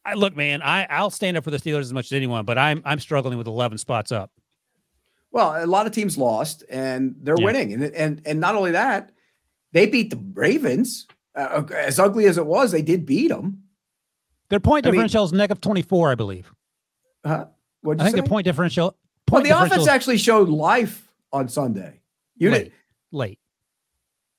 [0.04, 2.56] I look, man, I, I'll stand up for the Steelers as much as anyone, but
[2.56, 4.30] I'm I'm struggling with 11 spots up.
[5.32, 7.44] Well, a lot of teams lost and they're Yeah.
[7.44, 9.10] winning, and and and not only that,
[9.72, 11.06] they beat the Ravens.
[11.34, 13.62] Uh, as ugly as it was, they did beat them.
[14.48, 16.52] Their point I mean- differential is negative 24, I believe.
[17.24, 17.44] Uh,
[17.82, 18.96] what I think their point differential.
[19.30, 22.00] Well, the differential offense actually showed life on Sunday.
[22.36, 22.72] You late, did
[23.12, 23.38] late,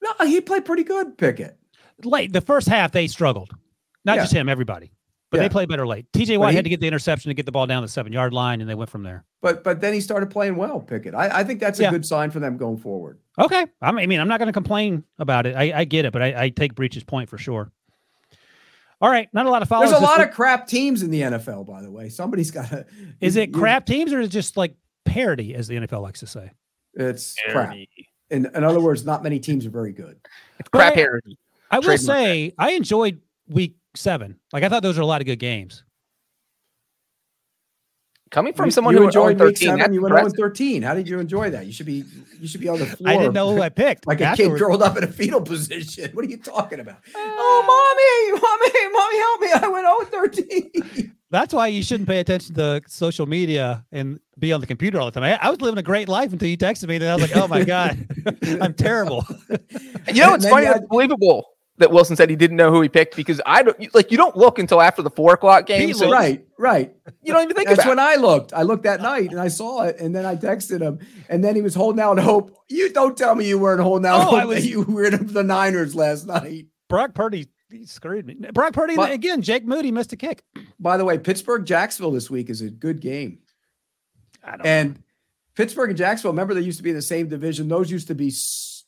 [0.02, 1.18] no, he played pretty good.
[1.18, 1.58] Pickett.
[2.04, 2.34] late.
[2.34, 3.56] The first half they struggled,
[4.06, 4.24] not Yeah.
[4.24, 4.92] just him, everybody.
[5.30, 5.44] But Yeah.
[5.44, 6.08] they played better late.
[6.12, 7.88] TJ But Watt he- had to get the interception to get the ball down the
[7.88, 9.24] seven yard line, and they went from there.
[9.42, 11.16] But but then he started playing well, Pickett.
[11.16, 11.92] I, I think that's a Yeah.
[11.92, 13.20] good sign for them going forward.
[13.40, 13.66] Okay.
[13.82, 15.56] I mean, I'm not going to complain about it.
[15.56, 17.72] I, I get it, but I, I take Breech's point for sure.
[19.00, 19.30] All right.
[19.34, 19.90] Not a lot of follows.
[19.90, 20.28] There's a lot week.
[20.30, 22.10] of crap teams in the NFL, by the way.
[22.10, 22.86] Somebody's got to.
[23.22, 26.28] Is it crap teams or is it just like parody, as the NFL likes to
[26.28, 26.52] say?
[26.94, 27.74] It's crap.
[28.30, 30.20] In, in other words, not many teams are very good.
[30.60, 31.38] It's crap parody.
[31.72, 34.38] I will Trademark say I enjoyed week seven.
[34.54, 35.84] Like I thought those were a lot of good games.
[38.30, 39.94] Coming from You- someone you who enjoyed week 13, seven.
[39.94, 40.38] You went 0 impressive.
[40.40, 40.82] 13.
[40.84, 41.66] How did you enjoy that?
[41.66, 42.06] You should be
[42.40, 43.10] you should be on the floor.
[43.14, 44.08] I didn't know who I picked.
[44.08, 44.62] like a afterwards.
[44.62, 46.10] kid curled up in a fetal position.
[46.14, 47.00] What are you talking about?
[47.16, 49.68] oh, mommy, mommy, mommy, help me!
[49.68, 51.16] I went 0 13.
[51.30, 55.06] That's why you shouldn't pay attention to social media and be on the computer all
[55.06, 55.24] the time.
[55.24, 57.36] I, I was living a great life until you texted me, and I was like,
[57.36, 57.98] "Oh my god,
[58.62, 59.26] I'm terrible."
[60.14, 60.68] You know, it's funny.
[60.68, 61.46] you That's believable.
[61.78, 64.36] That Wilson said he didn't know who he picked because I don't like you don't
[64.38, 65.94] look until after the four o'clock game.
[65.94, 66.94] So right, right.
[67.24, 68.02] you don't even think That's about when it.
[68.02, 68.54] I looked.
[68.54, 71.56] I looked that night and I saw it, and then I texted him, and then
[71.56, 72.56] he was holding out hope.
[72.70, 75.06] You don't tell me you weren't holding out Oh, hope I was- that you were
[75.06, 76.68] in the Niners last night.
[76.90, 78.36] Brock Purdy he screwed me.
[78.54, 79.42] Brock Purdy But- again.
[79.42, 80.44] Jake Moody missed a kick.
[80.78, 83.40] By the way, Pittsburgh Jacksonville this week is a good game.
[84.44, 85.04] I don't And
[85.56, 87.68] Pittsburgh and Jacksonville, remember they used to be in the same division.
[87.70, 88.34] Those used to be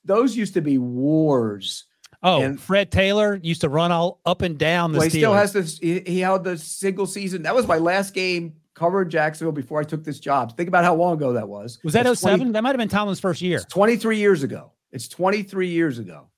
[0.06, 1.86] those used to be wars.
[2.24, 5.34] Oh, And- Fred Taylor used to run all up and down the Well, he still
[5.34, 5.78] has this.
[5.78, 7.44] He, he held the single season.
[7.44, 10.56] That was my last game covering Jacksonville before I took this job.
[10.56, 11.80] Think about how long ago that was.
[11.84, 12.52] was that It's 20 07?
[12.54, 13.58] That might have been Tomlin's first year.
[13.58, 14.72] It's 23 years ago.
[14.92, 16.30] It's 23 years ago.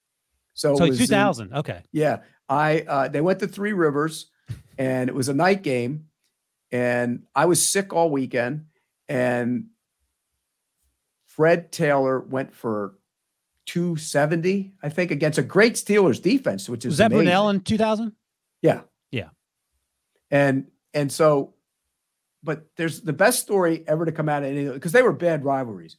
[0.53, 1.53] So, it So was in- 2000.
[1.53, 1.81] Okay.
[1.91, 4.27] yeah, I uh, they went to Three Rivers,
[4.77, 6.05] and it was a night game,
[6.71, 8.65] and I was sick all weekend,
[9.07, 9.65] and
[11.27, 12.95] Fred Taylor went for
[13.65, 17.27] 270, I think, against a great Steelers defense, which is Was that amazing.
[17.27, 18.13] Brunell in 2000?
[18.61, 18.81] Yeah.
[19.11, 19.29] Yeah.
[20.31, 21.53] And and so,
[22.43, 25.43] but there's the best story ever to come out of any because they were bad
[25.43, 25.97] rivalries.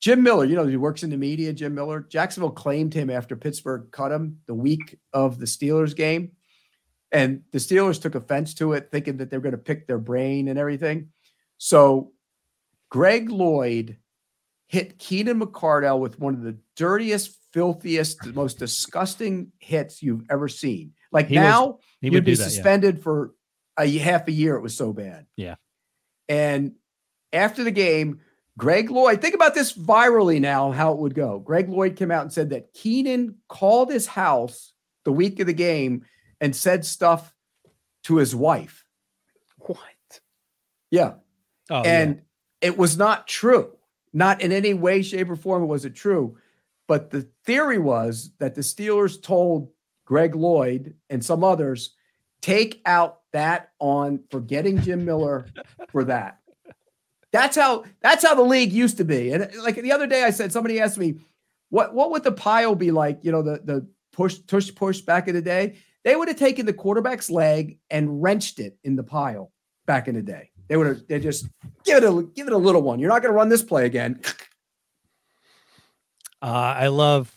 [0.00, 1.52] Jim Miller, you know, he works in the media.
[1.52, 6.32] Jim Miller, Jacksonville claimed him after Pittsburgh cut him the week of the Steelers game,
[7.10, 10.48] and the Steelers took offense to it, thinking that they're going to pick their brain
[10.48, 11.08] and everything.
[11.58, 12.12] So,
[12.90, 13.96] Greg Lloyd
[14.68, 20.92] hit Keenan McCardell with one of the dirtiest, filthiest, most disgusting hits you've ever seen.
[21.10, 22.42] Like He was- now, He you'd would be do that.
[22.44, 22.48] Yeah.
[22.50, 23.32] suspended for
[23.78, 24.56] a half a year.
[24.56, 25.26] It was so bad.
[25.36, 25.54] Yeah.
[26.28, 26.72] And
[27.32, 28.20] after the game,
[28.58, 31.38] Greg Lloyd, think about this virally now, how it would go.
[31.38, 34.72] Greg Lloyd came out and said that Keenan called his house
[35.04, 36.04] the week of the game
[36.40, 37.34] and said stuff
[38.04, 38.84] to his wife.
[39.58, 39.78] What?
[40.90, 41.14] Yeah.
[41.70, 42.00] Oh, yeah.
[42.00, 42.22] and
[42.60, 43.70] it was not true.
[44.18, 46.36] Not in any way, shape, or form was it true.
[46.88, 49.70] But the theory was that the Steelers told
[50.04, 51.94] Greg Lloyd and some others,
[52.40, 55.46] take out that on forgetting Jim Miller
[55.90, 56.40] for that.
[57.30, 59.30] That's how that's how the league used to be.
[59.30, 61.20] And like the other day, I said somebody asked me,
[61.68, 63.20] what what would the pile be like?
[63.22, 65.76] You know, the the push tush push back in the day.
[66.02, 69.52] They would have taken the quarterback's leg and wrenched it in the pile
[69.86, 70.50] back in the day.
[70.68, 71.48] They would have they just
[71.84, 72.98] give it a give it a little one.
[72.98, 74.20] You're not going to run this play again.
[76.40, 77.34] Uh, I love,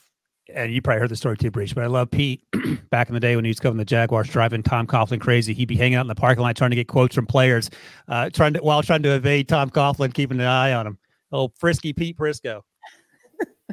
[0.54, 2.44] and you probably heard the story too, Breech, but I love Pete
[2.92, 5.54] back in the day when he was covering the Jaguars, driving Tom Coughlin crazy.
[5.54, 7.70] He'd be hanging out in the parking lot trying to get quotes from players,
[8.08, 11.00] uh, trying to while trying to evade Tom Coughlin, keeping an eye on him.
[11.32, 12.62] Oh, frisky Pete Prisco.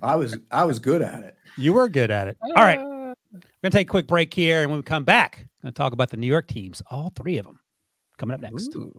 [0.02, 1.34] I was I was good at it.
[1.58, 2.38] You were good at it.
[2.42, 3.14] All right, we're
[3.62, 6.10] gonna take a quick break here, and when we come back, I'm gonna talk about
[6.10, 7.60] the New York teams, all three of them,
[8.16, 8.74] coming up next.
[8.76, 8.98] Ooh.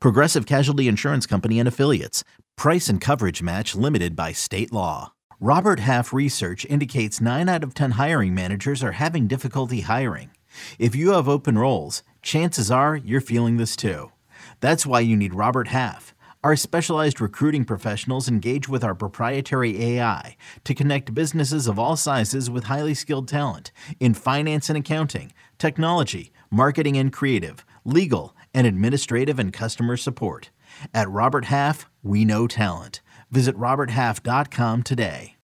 [0.00, 2.24] Progressive Casualty Insurance Company and Affiliates.
[2.56, 5.12] Price and coverage match limited by state law.
[5.40, 10.30] Robert Half research indicates 9 out of 10 hiring managers are having difficulty hiring.
[10.78, 14.12] If you have open roles, chances are you're feeling this too.
[14.60, 16.14] That's why you need Robert Half.
[16.44, 22.50] Our specialized recruiting professionals engage with our proprietary AI to connect businesses of all sizes
[22.50, 29.38] with highly skilled talent in finance and accounting, technology, marketing and creative, legal, and administrative
[29.38, 30.50] and customer support.
[30.92, 33.00] At Robert Half, we know talent.
[33.30, 35.36] Visit RobertHalf.com today.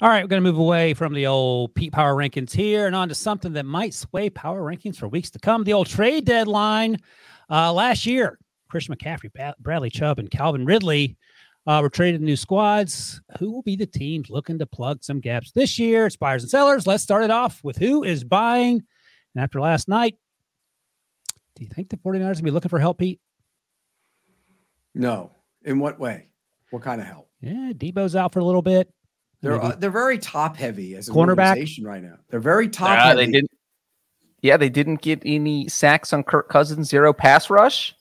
[0.00, 2.96] All right, we're going to move away from the old Pete Power Rankings here and
[2.96, 5.64] on to something that might sway Power Rankings for weeks to come.
[5.64, 6.98] The old trade deadline
[7.50, 8.38] uh, last year.
[8.70, 11.16] Christian McCaffrey, Bradley Chubb, and Calvin Ridley
[11.66, 13.20] uh, were traded new squads.
[13.38, 16.06] Who will be the teams looking to plug some gaps this year?
[16.06, 16.86] It's buyers and sellers.
[16.86, 18.82] Let's start it off with who is buying.
[19.34, 20.16] And after last night,
[21.56, 23.20] do you think the 49ers going to be looking for help, Pete?
[24.94, 25.30] No.
[25.64, 26.28] In what way?
[26.70, 27.28] What kind of help?
[27.40, 28.92] Yeah, Deebo's out for a little bit.
[29.42, 31.84] They're uh, they're very top heavy as an Cornerback?
[31.84, 32.16] right now.
[32.28, 33.26] They're very top Yeah, heavy.
[33.26, 33.50] they didn't.
[34.42, 36.88] Yeah, they didn't get any sacks on Kirk Cousins.
[36.88, 37.94] Zero pass rush.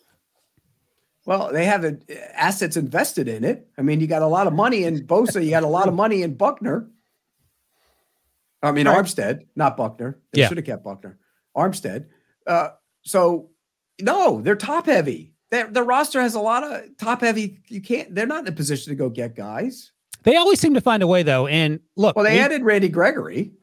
[1.25, 1.91] Well, they have uh,
[2.33, 3.67] assets invested in it.
[3.77, 5.43] I mean, you got a lot of money in Bosa.
[5.43, 6.89] You got a lot of money in Buckner.
[8.62, 8.97] I mean, Right.
[8.97, 10.19] Armstead, not Buckner.
[10.33, 10.47] They Yeah.
[10.49, 11.17] should have kept Buckner.
[11.55, 12.07] Armstead.
[12.47, 12.69] Uh,
[13.03, 13.49] so,
[14.01, 15.33] no, they're top heavy.
[15.51, 17.59] Their, their roster has a lot of top heavy.
[17.67, 18.13] You can't.
[18.13, 19.91] They're not in a position to go get guys.
[20.23, 21.47] They always seem to find a way, though.
[21.47, 23.53] And look, Well, they we- added Randy Gregory.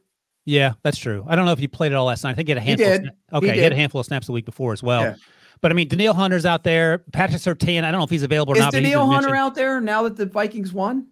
[0.45, 1.25] Yeah, that's true.
[1.27, 2.31] I don't know if he played it all last night.
[2.31, 2.87] I think he had a handful.
[2.87, 3.11] of did.
[3.11, 5.01] sna- okay, He he, had a handful of snaps the week before as well.
[5.01, 5.15] Yeah.
[5.59, 6.99] But I mean, Danielle Hunter's out there.
[7.11, 7.83] Patrick Surtain.
[7.83, 8.71] I don't know if he's available or Is not.
[8.71, 9.43] but he's Danielle Hunter mentioned.
[9.45, 11.07] out there now that the Vikings won?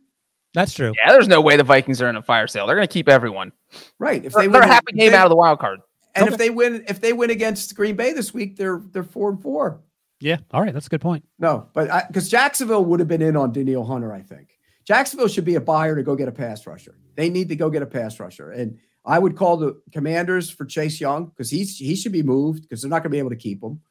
[0.53, 0.93] That's true.
[1.03, 2.65] Yeah, there's no way the Vikings are in a fire sale.
[2.65, 3.51] They're going to keep everyone.
[3.99, 4.23] Right.
[4.23, 5.79] If They're, they they're a happy game they- out of the wild card.
[6.15, 6.34] And Okay.
[6.34, 9.41] if they win, if they win against Green Bay this week, they're they're four and
[9.41, 9.82] four.
[10.21, 10.38] Yeah.
[10.51, 10.73] All right.
[10.73, 11.25] That's a good point.
[11.39, 15.43] No, but because Jacksonville would have been in on Danielle Hunter, I think Jacksonville should
[15.45, 16.97] be a buyer to go get a pass rusher.
[17.15, 20.65] They need to go get a pass rusher, and I would call the Commanders for
[20.65, 23.30] Chase Young because he's he should be moved because they're not going to be able
[23.32, 23.82] to keep him.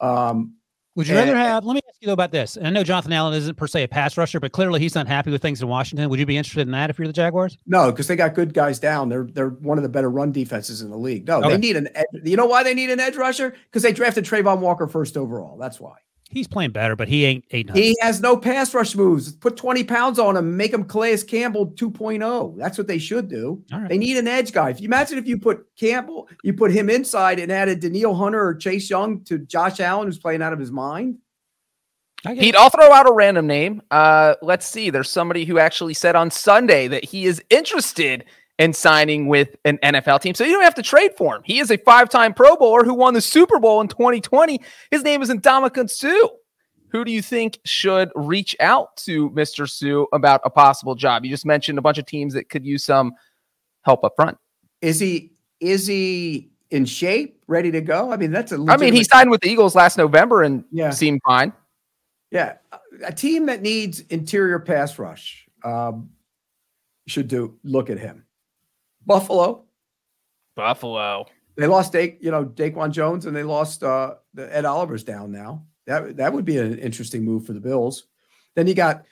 [0.00, 0.54] Um,
[0.94, 1.64] Would you And- rather eh, have?
[1.64, 2.56] Let me ask you though about this.
[2.56, 5.06] And I know Jonathan Allen isn't per se a pass rusher, but clearly he's not
[5.08, 6.10] happy with things in Washington.
[6.10, 7.56] Would you be interested in that if you're the Jaguars?
[7.66, 9.08] no, because they got good guys down.
[9.08, 11.26] They're they're one of the better run defenses in the league.
[11.26, 11.48] No, Okay.
[11.50, 11.88] they need an.
[11.94, 13.54] Ed, you know why they need an edge rusher?
[13.64, 15.56] Because they drafted Travon Walker first overall.
[15.58, 15.94] That's why.
[16.32, 17.70] He's playing better, but he ain't eight.
[17.74, 19.32] He has no pass rush moves.
[19.32, 22.56] Put 20 pounds on him, make him Calais Campbell 2.0.
[22.56, 23.62] That's what they should do.
[23.70, 23.88] All right.
[23.90, 24.70] They need an edge guy.
[24.70, 28.42] If you imagine if you put Campbell, you put him inside and added Danielle Hunter
[28.42, 31.18] or Chase Young to Josh Allen, who's playing out of his mind.
[32.24, 32.56] I get Pete.
[32.56, 33.82] I'll throw out a random name.
[33.90, 34.88] Uh, let's see.
[34.88, 38.24] There's somebody who actually said on Sunday that he is interested
[38.58, 40.34] in signing with an NFL team.
[40.34, 41.42] So you don't have to trade for him.
[41.44, 44.60] He is a five-time Pro Bowler who won the Super Bowl in 2020.
[44.90, 46.28] His name is Ndamukong Suh.
[46.88, 49.68] Who do you think should reach out to Mr.
[49.68, 51.24] Suh about a possible job?
[51.24, 53.12] You just mentioned a bunch of teams that could use some
[53.82, 54.36] help up front.
[54.82, 58.12] Is he is he in shape, ready to go?
[58.12, 60.90] I mean, that's a I mean, he signed with the Eagles last November and Yeah.
[60.90, 61.52] seemed fine.
[62.30, 62.56] yeah,
[63.04, 66.10] a team that needs interior pass rush um,
[67.06, 68.24] should do look at him.
[69.06, 69.64] Buffalo,
[70.56, 71.26] Buffalo.
[71.56, 75.30] They lost Dake, you know, Daquan Jones, and they lost uh the Ed Oliver's down
[75.32, 75.64] now.
[75.86, 78.04] That that would be an interesting move for the Bills.
[78.54, 79.04] Then you got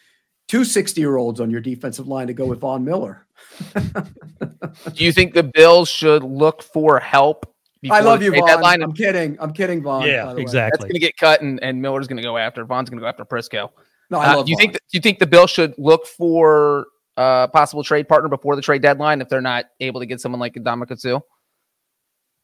[0.49, 3.27] two 60 year olds on your defensive line to go with Von Miller.
[3.75, 7.47] Do you think the Bills should look for help?
[7.91, 8.49] I love you, trade Von.
[8.49, 8.83] deadline?
[8.83, 9.37] I'm kidding.
[9.41, 10.03] I'm kidding, Von.
[10.03, 10.33] by yeah, the way.
[10.35, 10.77] That's exactly.
[10.77, 12.65] It's going to get cut, and, and Miller's going to go after.
[12.65, 13.71] Von's going to go after Prisco.
[14.11, 14.73] No, I Uh, love do you think?
[14.73, 14.75] Von.
[14.75, 18.63] that- do you think the Bills should look for a possible trade partner before the
[18.63, 21.21] trade deadline if they're not able to get someone like Adama Suh?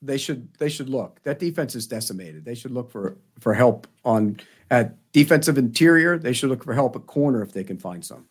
[0.02, 1.22] they should they should look.
[1.24, 2.44] That defense is decimated.
[2.44, 4.38] They should look for for help on
[4.70, 6.18] at defensive interior.
[6.18, 8.26] They should look for help at corner if they can find some.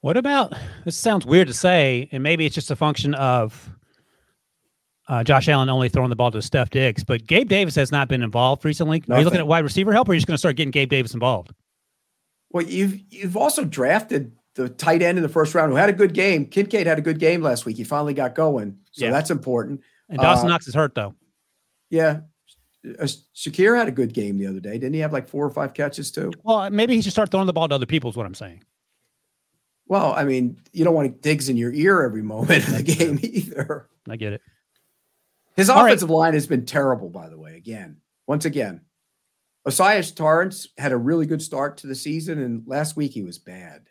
[0.00, 0.96] What about this?
[0.96, 3.68] Sounds weird to say, and maybe it's just a function of
[5.08, 8.08] uh, Josh Allen only throwing the ball to Steph Diggs, but Gabe Davis has not
[8.08, 9.02] been involved recently.
[9.10, 10.70] Are you looking at wide receiver help, or are you just going to start getting
[10.70, 11.52] Gabe Davis involved?
[12.50, 15.92] Well, you've you've also drafted the tight end in the first round who had a
[15.92, 16.44] good game.
[16.44, 17.76] Kincaid had a good game last week.
[17.76, 19.12] He finally got going, so Yeah.
[19.12, 19.80] that's important.
[20.08, 21.14] And Dawson Uh, Knox is hurt though.
[21.90, 22.20] Yeah,
[22.84, 24.72] uh, Shakir had a good game the other day.
[24.72, 26.32] Didn't he have like four or five catches too?
[26.42, 28.10] Well, maybe he should start throwing the ball to other people.
[28.10, 28.62] Is what I'm saying.
[29.86, 33.18] Well, I mean, you don't want Diggs in your ear every moment of the game
[33.22, 33.88] either.
[34.08, 34.42] I get it.
[35.56, 35.86] His All right.
[35.88, 37.56] offensive line has been terrible, by the way.
[37.56, 38.82] Again, once again,
[39.66, 43.38] O'Cyrus Torrence had a really good start to the season, and last week he was
[43.38, 43.88] bad.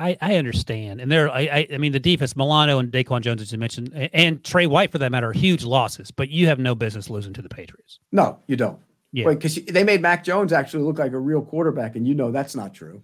[0.00, 3.42] I, I understand, and there, I, I, I mean, the defense, Milano and Daquan Jones,
[3.42, 6.10] as you mentioned, and Trey White, for that matter, are huge losses.
[6.10, 8.00] But you have no business losing to the Patriots.
[8.10, 8.78] No, you don't.
[9.12, 9.28] Yeah.
[9.28, 12.54] because they made Mac Jones actually look like a real quarterback, and you know that's
[12.54, 13.02] not true.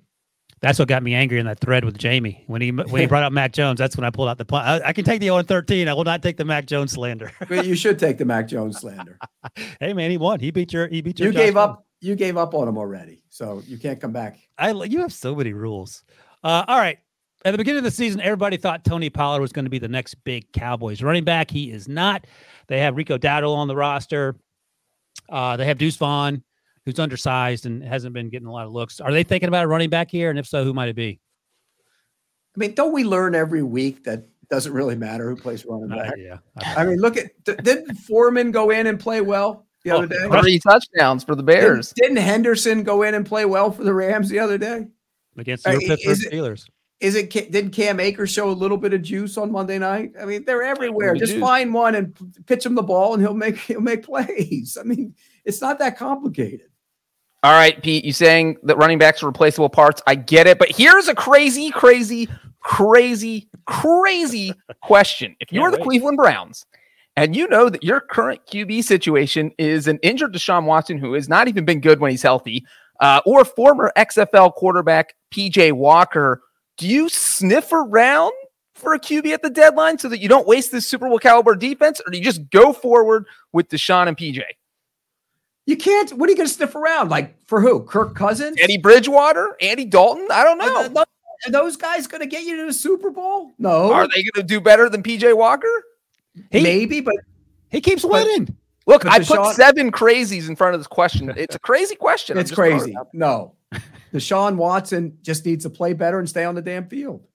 [0.61, 3.25] That's what got me angry in that thread with Jamey when he when he brought
[3.25, 3.79] up Mac Jones.
[3.79, 5.89] That's when I pulled out the pl- I, I can take the 0 13.
[5.89, 7.31] I will not take the Mac Jones slander.
[7.49, 9.19] But you should take the Mac Jones slander.
[9.81, 10.41] hey man, he won.
[10.41, 11.29] He beat your he beat your.
[11.29, 11.87] You Josh gave up.
[12.01, 14.39] You gave up on him already, so you can't come back.
[14.59, 16.05] I you have so many rules.
[16.47, 16.99] Uh, all right.
[17.45, 19.89] At the beginning of the season, everybody thought Tony Pollard was going to be the
[19.89, 21.51] next big Cowboys running back.
[21.51, 22.25] He is not.
[22.69, 24.37] They have Rico Dowdle on the roster.
[25.29, 26.43] Uh, they have Deuce Vaughn,
[26.85, 29.01] who's undersized and hasn't been getting a lot of looks.
[29.01, 30.31] Are they thinking about a running back here?
[30.31, 31.19] And if so, who might it be?
[32.57, 35.91] I mean, don't we learn every week that it doesn't really matter who plays running
[35.91, 36.15] Uh, back?
[36.17, 36.39] yeah.
[36.77, 40.41] I mean, look at didn't Foreman go in and play well the Oh, other day?
[40.41, 41.93] Three touchdowns for the Bears.
[41.93, 44.87] Didn't, didn't Henderson go in and play well for the Rams the other day?
[45.37, 46.69] Against Uh, your i- Pittsburgh is it- Steelers.
[46.99, 50.13] Is it didn't Cam Akers show a little bit of juice on Monday night?
[50.19, 51.15] I mean, they're everywhere.
[51.15, 51.43] Just juice.
[51.43, 54.79] find one and pitch him the ball, and he'll make he'll make plays.
[54.81, 56.69] I mean, it's not that complicated.
[57.43, 60.03] All right, Pete, you saying that running backs are replaceable parts.
[60.07, 60.59] I get it.
[60.59, 62.29] But here's a crazy, crazy,
[62.61, 65.37] crazy, crazy question.
[65.39, 65.85] If you're the wait.
[65.85, 66.65] Cleveland Browns
[67.15, 71.29] and you know that your current QB situation is an injured Deshaun Watson who has
[71.29, 72.65] not even been good when he's healthy,
[73.01, 76.43] uh, or former XFL quarterback PJ Walker,
[76.77, 78.33] do you sniff around
[78.75, 81.55] for a QB at the deadline so that you don't waste this Super Bowl caliber
[81.55, 84.41] defense, or do you just go forward with Deshaun and PJ?
[85.67, 86.13] You can't.
[86.13, 87.83] What are you going to sniff around like for who?
[87.83, 88.57] Kirk Cousins?
[88.57, 90.29] Teddy Bridgewater, Andy Dalton.
[90.31, 90.83] I don't know.
[90.83, 91.07] th- th-
[91.47, 93.53] are those guys going to get you to the Super Bowl?
[93.59, 93.93] No.
[93.93, 95.67] Are they going to do better than PJ Walker?
[96.51, 97.17] He- maybe, but
[97.71, 98.57] He keeps But- winning.
[98.89, 101.35] Look, But I put seven crazies in front of this question.
[101.37, 102.39] It's a crazy question.
[102.39, 102.97] It's just throwing it crazy.
[103.13, 103.56] No,
[104.13, 107.27] Deshaun Watson just needs to play better and stay on the damn field.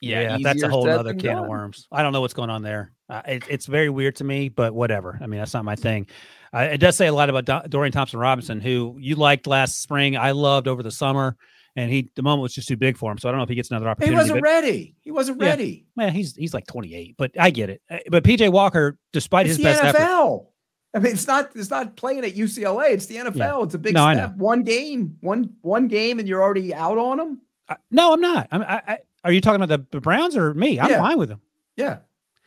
[0.00, 1.86] Yeah, that's a whole other than can of worms.
[1.90, 2.92] I don't know what's going on there.
[3.08, 5.18] Uh, it, it's very weird to me, but whatever.
[5.20, 6.06] I mean, that's not my thing.
[6.54, 9.82] Uh, it does say a lot about Do- Dorian Thompson Robinson, who you liked last
[9.82, 10.16] spring.
[10.16, 11.36] I loved over the summer,
[11.74, 13.18] and he the moment was just too big for him.
[13.18, 14.14] So I don't know if he gets another opportunity.
[14.14, 14.94] He wasn't but, ready.
[15.02, 15.48] He wasn't Yeah.
[15.48, 15.86] ready.
[15.96, 17.82] man, he's he's like 28, but I get it.
[17.90, 20.46] Uh, But PJ Walker, despite It's his the best effort, NFL.
[20.94, 21.50] I mean, it's not.
[21.54, 22.90] It's not playing at UCLA.
[22.92, 23.64] It's the NFL.
[23.66, 24.36] It's a big No, step.
[24.36, 27.40] One game, one one game, and you're already out on them.
[27.68, 28.48] I- uh, no, I'm not.
[28.50, 30.80] I'm, I, I, are you talking about the, the Browns or me?
[30.80, 30.98] I'm Yeah.
[31.00, 31.40] fine with them.
[31.76, 31.98] Yeah.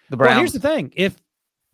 [0.09, 0.29] The Browns.
[0.29, 0.39] Well, Browns.
[0.39, 1.21] here's the thing: if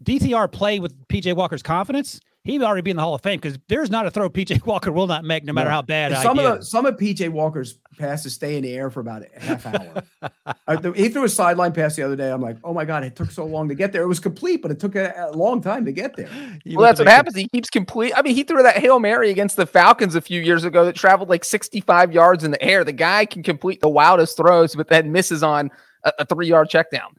[0.03, 3.57] DTR played with PJ Walker's confidence, he'd already be in the Hall of Fame because
[3.67, 5.75] there's not a throw PJ Walker will not make, no matter No.
[5.75, 6.11] how bad.
[6.13, 8.99] And some get of the some of PJ Walker's passes stay in the air for
[9.01, 10.77] about a half hour.
[10.81, 12.31] The- he threw a sideline pass the other day.
[12.31, 14.01] I'm like, oh my god, it took so long to get there.
[14.01, 16.29] It was complete, but it took a, a long time to get there.
[16.63, 17.35] You well, that's what make happens.
[17.35, 18.13] He keeps complete.
[18.15, 20.95] I mean, he threw that Hail Mary against the Falcons a few years ago that
[20.95, 22.83] traveled like 65 yards in the air.
[22.83, 25.71] The guy can complete the wildest throws, but then misses on
[26.03, 27.15] a, a three yard check down.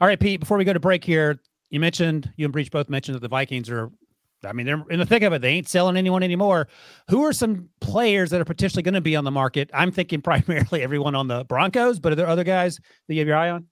[0.00, 0.40] All right, Pete.
[0.40, 1.40] Before we go to break here,
[1.70, 3.90] you mentioned you and Breech both mentioned that the Vikings are.
[4.46, 5.42] I mean, they're in the thick of it.
[5.42, 6.68] They ain't selling anyone anymore.
[7.10, 9.70] Who are some players that are potentially going to be on the market?
[9.74, 12.78] I'm thinking primarily everyone on the Broncos, but are there other guys
[13.08, 13.66] that you have your eye on?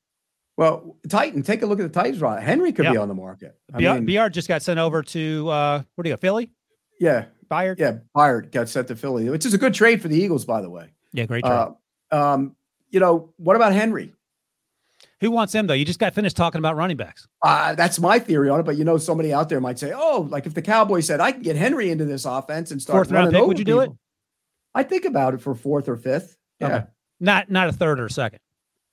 [0.57, 2.20] Well, Titan, take a look at the Titans.
[2.20, 3.59] Right, Henry could be on the market.
[3.72, 6.20] I BR, mean, BR just got sent over to uh, where do you go?
[6.20, 6.53] Philly,
[7.01, 7.79] yeah, Byard.
[7.79, 7.99] yeah.
[8.16, 10.70] Byard got sent to Philly, which is a good trade for the Eagles, by the
[10.70, 10.91] way.
[11.12, 11.53] Yeah, great trade.
[11.53, 11.72] Uh,
[12.12, 12.55] um,
[12.91, 14.12] you know, what about Henry?
[15.25, 15.75] Who wants him though?
[15.75, 17.27] You just got finished talking about running backs.
[17.41, 20.27] Uh, that's my theory on it, but you know, somebody out there might say, "Oh,
[20.29, 23.11] like if the Cowboys said I can get Henry into this offense and start Fourth
[23.11, 23.91] round pick, would you do it?
[24.75, 26.37] I think about it for fourth or fifth.
[26.61, 26.66] Yeah.
[26.66, 26.85] Okay.
[27.20, 28.41] Not not a third or a second.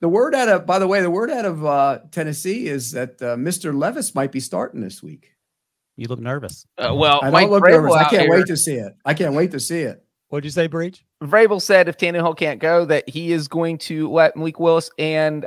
[0.00, 3.20] The word out of, by the way, the word out of uh, Tennessee is that
[3.20, 3.78] uh, Mr.
[3.78, 5.32] Levis might be starting this week.
[5.98, 6.64] You look nervous.
[6.78, 7.92] Uh, well, I Mike don't look Vrabel nervous.
[7.94, 8.94] I can't here- wait to see it.
[9.04, 10.02] I can't wait to see it.
[10.28, 11.04] What'd you say, Breech?
[11.22, 15.44] Vrabel said if Tannehill can't go, that he is going to let Malik Willis and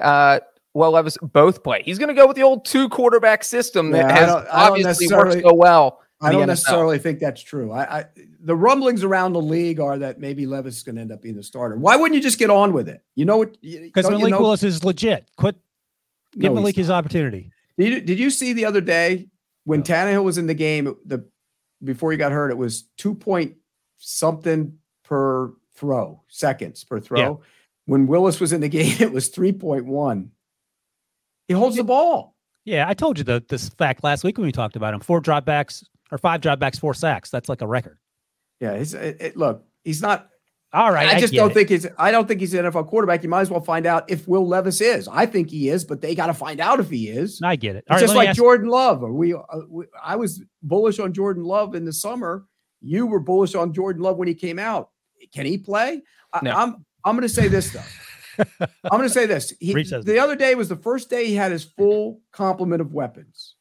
[0.75, 1.81] Will Levis both play.
[1.83, 4.47] He's going to go with the old two quarterback system that Yeah, I has don't-
[4.51, 6.01] obviously worked necessarily- so well.
[6.21, 7.71] I don't necessarily think that's true.
[7.71, 8.05] I, I
[8.39, 11.35] the rumblings around the league are that maybe Levis is going to end up being
[11.35, 11.75] the starter.
[11.75, 13.03] Why wouldn't you just get on with it?
[13.15, 13.61] You know what?
[13.61, 15.29] Because Because Malik Willis is legit.
[15.37, 15.55] Quit.
[16.37, 17.51] Give No, Malik his opportunity.
[17.77, 19.27] Did you, did you see the other day
[19.65, 20.95] when Tannehill was in the game?
[21.05, 21.25] The
[21.83, 23.55] before he got hurt, it was two point
[23.97, 27.19] something per throw, seconds per throw.
[27.19, 27.33] Yeah.
[27.87, 30.31] When Willis was in the game, it was three point one.
[31.47, 32.35] He holds the ball.
[32.63, 34.99] Yeah, I told you the this fact last week when we talked about him.
[34.99, 37.29] Four dropbacks or five dropbacks, four sacks.
[37.29, 37.97] That's like a record.
[38.59, 40.29] Yeah, he's it, it- look, he's not.
[40.73, 41.07] All right.
[41.15, 41.53] I just get don't it.
[41.53, 41.87] think he's.
[41.97, 43.23] I don't think he's an NFL quarterback.
[43.23, 45.07] You might as well find out if Will Levis is.
[45.07, 47.39] I think he is, but they got to find out if he is.
[47.41, 47.85] I get it.
[47.87, 49.01] It's All right, just like ask- Jordan Love.
[49.03, 49.39] Are we, uh,
[49.69, 49.85] we?
[50.03, 52.45] I was bullish on Jordan Love in the summer.
[52.81, 54.89] You were bullish on Jordan Love when he came out.
[55.33, 56.01] Can he play?
[56.33, 56.51] I, No.
[56.51, 56.85] I'm.
[57.05, 57.81] I'm going to say this though.
[58.59, 59.53] I'm going to say this.
[59.59, 62.81] He, Reed says the other day was the first day he had his full complement
[62.81, 63.55] of weapons,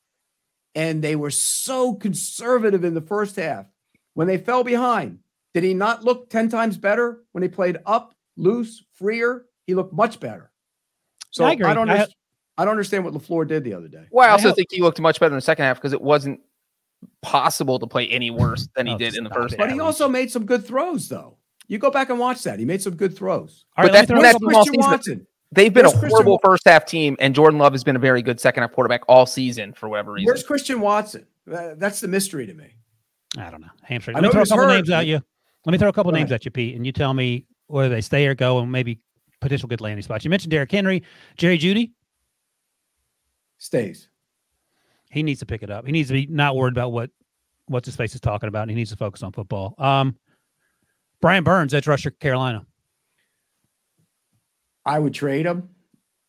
[0.75, 3.66] and they were so conservative in the first half.
[4.14, 5.18] When they fell behind,
[5.55, 9.47] did he not look ten times better when he played up, loose, freer?
[9.66, 10.51] He looked much better.
[11.31, 11.89] So I I, don't.
[11.89, 12.14] I- Understand,
[12.57, 14.05] I don't understand what Lafleur did the other day.
[14.12, 15.93] Well, I I also hope- think he looked much better in the second half because
[15.93, 16.41] it wasn't
[17.22, 19.59] possible to play any worse than he Oh, did in the first it.
[19.59, 21.37] But he also made some good throws, though.
[21.67, 22.59] You go back and watch that.
[22.59, 23.65] He made some good throws.
[23.77, 24.91] All right, but let that's- throw a that's Christian season.
[24.91, 25.27] Watson.
[25.53, 27.95] They've been a Where's Christian horrible Wa- first half team, and Jordan Love has been
[27.97, 30.27] a very good second half quarterback all season for whatever reason.
[30.27, 31.27] Where's Christian Watson?
[31.47, 32.75] That's the mystery to me.
[33.39, 33.69] I don't know.
[33.83, 34.17] Hamstring.
[34.17, 34.75] I Let me know throw a couple hurt.
[34.77, 35.21] names at you.
[35.65, 36.41] Let me throw a couple Go names ahead.
[36.41, 38.99] at you, Pete, and you tell me whether they stay or go, and maybe
[39.41, 40.25] potential good landing spots.
[40.25, 41.03] You mentioned Derrick Henry,
[41.37, 41.93] Jerry Jeudy.
[43.59, 44.09] Stays.
[45.11, 45.87] He needs to pick it up.
[45.87, 47.11] He needs to be not worried about what
[47.67, 48.62] what's his face is talking about.
[48.62, 49.75] And he needs to focus on football.
[49.79, 50.17] Um,
[51.25, 52.66] Brian Burns, edge rusher, Carolina.
[54.85, 55.70] I would trade him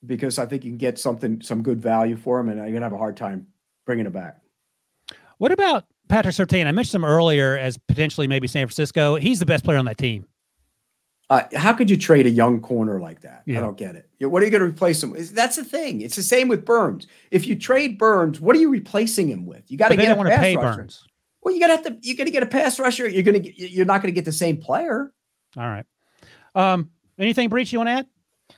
[0.06, 2.86] because I think you can get something, some good value for him, and I'm gonna
[2.86, 3.48] have a hard time
[3.86, 4.38] bringing him back.
[5.38, 6.66] What about Patrick Surtain?
[6.66, 9.18] I mentioned him earlier as potentially maybe San Francisco.
[9.18, 10.26] He's the best player on that team.
[11.30, 13.44] Uh, how could you trade a young corner like that?
[13.46, 13.58] Yeah.
[13.58, 14.10] I don't get it.
[14.22, 15.12] What are you going to replace him?
[15.12, 15.32] with?
[15.32, 16.02] That's the thing.
[16.02, 17.08] It's the same with Burns.
[17.32, 19.70] If you trade Burns, what are you replacing him with?
[19.70, 20.78] You got to But they get don't want to pay rusher.
[20.84, 21.04] Burns.
[21.46, 21.98] Well, you got to have to.
[22.02, 23.08] You got to get a pass rusher.
[23.08, 23.70] You're going to.
[23.70, 25.14] You're not going to get the same player.
[25.56, 25.86] All right.
[26.56, 26.90] Um,
[27.20, 28.08] anything, Breech, you want to add?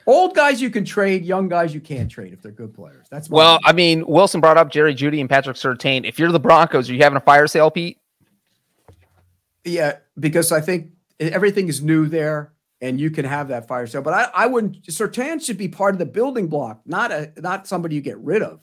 [0.05, 1.25] Old guys you can trade.
[1.25, 3.07] Young guys you can't trade if they're good players.
[3.11, 3.69] That's my Well, opinion.
[3.69, 6.07] I mean, Wilson brought up Jerry Jeudy and Patrick Surtain.
[6.07, 7.97] If you're the Broncos, are you having a fire sale, Pete?
[9.65, 14.01] yeah, because I think everything is new there, and you can have that fire sale.
[14.01, 14.83] But I, I wouldn't.
[14.83, 18.41] Surtain should be part of the building block, not a not somebody you get rid
[18.41, 18.61] of.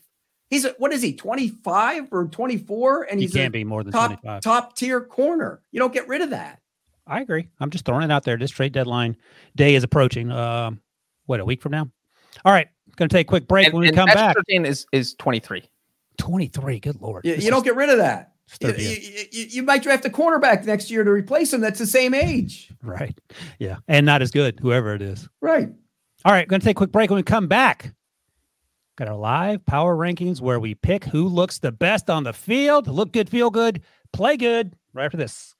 [0.55, 3.03] He's a, what is he, 25 or 24?
[3.11, 4.41] And He he's a can't be more than top 25.
[4.43, 5.61] top tier corner.
[5.73, 6.61] You don't get rid of that.
[7.07, 7.49] I agree.
[7.61, 8.37] I'm just throwing it out there.
[8.37, 9.17] This trade deadline
[9.57, 10.31] day is approaching.
[10.31, 10.81] Um,
[11.27, 11.91] what a week from now.
[12.45, 13.67] All right, going to take a quick break.
[13.67, 15.65] And, when we and come Patrick back, Surtain is is 23.
[16.19, 16.81] 23.
[16.81, 17.25] Good lord.
[17.25, 18.33] You, This you don't get rid of that.
[18.61, 18.91] You, third year.
[18.99, 21.61] you- you- you might draft a cornerback next year to replace him.
[21.61, 22.71] That's the same age.
[22.83, 23.19] right.
[23.59, 24.59] Yeah, and not as good.
[24.61, 25.29] Whoever it is.
[25.41, 25.69] Right.
[26.25, 27.11] All right, going to take a quick break.
[27.11, 27.93] When we come back,
[28.97, 32.86] got our live power rankings where we pick who looks the best on the field.
[32.86, 33.82] Look good, feel good,
[34.12, 34.76] play good.
[34.92, 35.55] Right after this.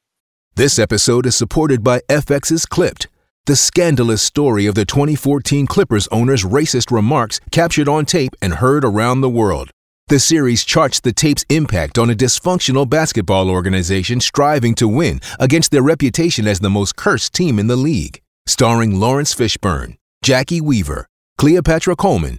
[0.55, 3.09] This episode is supported by FX's Clipped,
[3.47, 8.85] the scandalous story of the 2014 Clippers owner's racist remarks captured on tape and heard
[8.85, 9.70] around the world.
[10.09, 15.72] The series charts the tape's impact on a dysfunctional basketball organization striving to win against
[15.72, 18.20] their reputation as the most cursed team in the league.
[18.47, 21.09] Starring Laurence Fishburne, Jacki Weaver,
[21.39, 22.39] Cleopatra Coleman,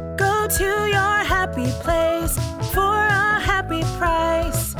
[0.51, 2.35] Go to your happy place
[2.73, 4.73] for a happy price.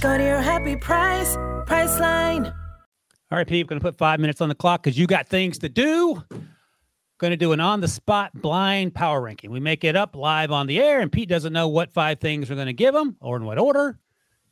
[0.00, 1.36] Go to your happy price,
[1.66, 2.46] Priceline.
[3.30, 5.28] All right, Pete, we're going to put five minutes on the clock because you got
[5.28, 6.24] things to do.
[7.18, 9.50] Going to do an on the spot blind power ranking.
[9.50, 12.48] We make it up live on the air, and Pete doesn't know what five things
[12.48, 13.98] we're going to give him or in what order.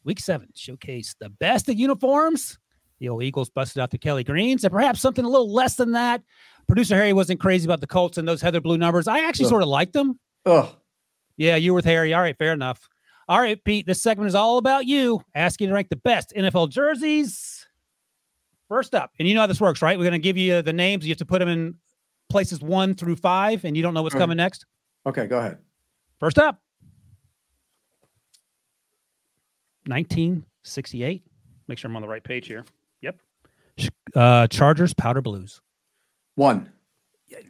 [0.05, 2.59] Week seven showcase the best of uniforms.
[2.99, 5.93] The old Eagles busted out the Kelly Greens, and perhaps something a little less than
[5.93, 6.23] that.
[6.67, 9.09] Producer Harry wasn't crazy about the Colts and those Heather Blue numbers.
[9.09, 9.51] I actually Ugh.
[9.51, 10.19] sort of liked them.
[10.47, 10.69] Ugh.
[11.37, 12.15] Yeah, you were with Harry.
[12.15, 12.89] All right, fair enough.
[13.29, 15.21] All right, Pete, this segment is all about you.
[15.35, 17.67] Asking to rank the best NFL jerseys.
[18.69, 19.97] First up, and you know how this works, right?
[19.99, 21.05] We're going to give you the names.
[21.05, 21.75] You have to put them in
[22.29, 24.19] places one through five, and you don't know what's Mhm.
[24.21, 24.65] coming next.
[25.05, 25.59] Okay, go ahead.
[26.19, 26.61] First up,
[29.89, 31.23] 1968.
[31.69, 32.65] Make sure I'm on the right page here.
[33.03, 33.19] Yep.
[34.15, 35.61] Uh, Chargers Powder Blues.
[36.35, 36.73] One.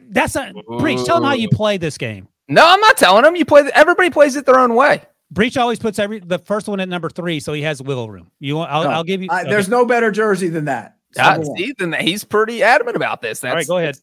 [0.09, 1.03] That's not Breech.
[1.05, 2.27] Tell them how you play this game.
[2.49, 3.35] No, I'm not telling them.
[3.35, 3.69] You play.
[3.73, 5.03] Everybody plays it their own way.
[5.31, 8.31] Breech always puts every the first one at number three, so he has wiggle room.
[8.39, 8.71] You want?
[8.71, 9.27] I'll, No, I'll give you.
[9.29, 9.49] I, okay.
[9.49, 10.95] There's no better jersey than that.
[11.09, 13.41] It's number see, then he's pretty adamant about this.
[13.41, 13.97] That's, All right, go ahead.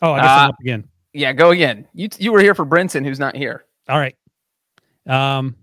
[0.00, 0.88] Oh, I guess I'm Uh, up again.
[1.12, 1.86] Yeah, go again.
[1.92, 4.14] You you were here for Brinson, who's not here, All right.
[5.06, 5.56] Um,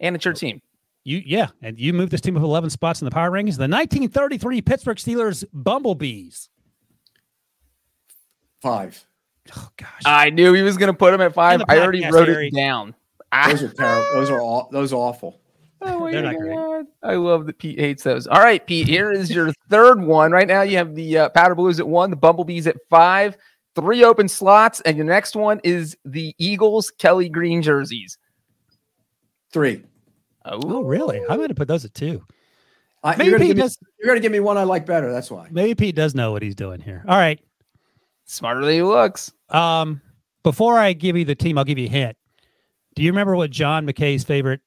[0.00, 0.60] and it's your team.
[1.04, 3.56] you yeah, and you moved this team up 11 spots in the power rankings.
[3.56, 6.48] The 1933 Pittsburgh Steelers Bumblebees.
[8.62, 9.04] Five.
[9.56, 10.02] Oh gosh.
[10.06, 11.62] I knew he was going to put him at five.
[11.68, 12.48] I already wrote Harry.
[12.48, 12.94] it down.
[13.46, 14.06] Those are terrible.
[14.14, 14.68] Those are all.
[14.70, 15.40] Those are awful.
[15.82, 16.54] oh my They're not great.
[16.54, 16.86] God.
[17.02, 18.26] I love that Pete hates those.
[18.26, 18.88] All right, Pete.
[18.88, 20.32] Here is your third one.
[20.32, 23.36] Right now, you have the uh, Powder Blues at one, the Bumblebees at five,
[23.74, 28.16] three open slots, and your next one is the Eagles Kelly Green jerseys.
[29.50, 29.84] Three.
[30.46, 31.20] oh really?
[31.28, 32.24] I'm going to put those at two.
[33.02, 33.78] I, Maybe Pete give me, does.
[33.98, 35.12] you're gonna give me one I like better.
[35.12, 35.48] That's why.
[35.50, 37.04] Maybe Pete does know what he's doing here.
[37.06, 37.38] All right.
[38.24, 39.32] Smarter than he looks.
[39.50, 40.00] Um,
[40.42, 42.16] before I give you the team, I'll give you a hint.
[42.94, 44.60] Do you remember what John McKay's favorite,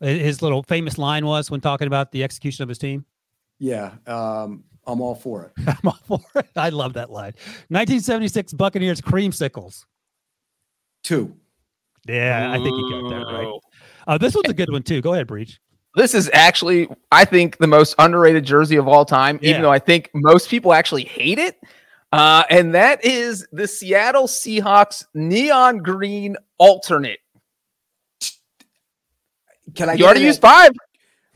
[0.00, 3.04] his little famous line was when talking about the execution of his team?
[3.58, 3.92] Yeah.
[4.06, 5.52] Um, I'm all for it.
[5.84, 6.48] I'm all for it.
[6.56, 7.32] I love that line.
[7.68, 9.84] 1976 Buccaneers creamsicles.
[11.02, 11.36] Two.
[12.08, 13.52] Yeah, I think you got that right.
[14.08, 15.00] Uh, this one's a good one too.
[15.00, 15.60] Go ahead, Breech.
[15.94, 19.50] This is actually, I think, the most underrated jersey of all time, Yeah.
[19.50, 21.60] even though I think most people actually hate it.
[22.12, 27.20] Uh, and that is the Seattle Seahawks neon green alternate.
[29.74, 29.92] Can I?
[29.92, 30.72] You get already used at- five.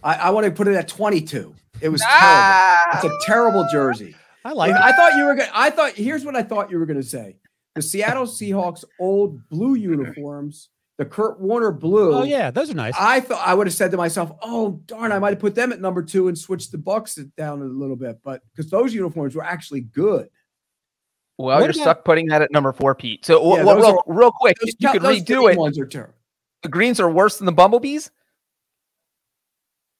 [0.03, 1.55] I, I want to put it at 22.
[1.81, 2.99] It was Ah.
[3.01, 3.17] terrible.
[3.17, 4.15] It's a terrible jersey.
[4.45, 4.85] I like Like, it.
[4.85, 5.49] I thought you were going.
[5.49, 5.93] to I thought.
[5.93, 7.37] Here's what I thought you were going to say.
[7.75, 10.69] The Seattle Seahawks old blue uniforms,
[10.99, 12.15] the Curt Warner blue.
[12.15, 12.95] Oh yeah, those are nice.
[12.99, 15.73] I thought I would have said to myself, "Oh darn, I might have put them
[15.73, 19.35] at number two and switched the Bucks down a little bit." But because those uniforms
[19.35, 20.29] were actually good.
[21.39, 23.25] Well, What you're about- stuck putting that at number four, Pete.
[23.27, 25.59] So, Yeah, well, those real, real quick, Those, if you could those redo it.
[25.59, 26.15] Ones are terrible.
[26.63, 28.11] The greens are worse than the bumblebees.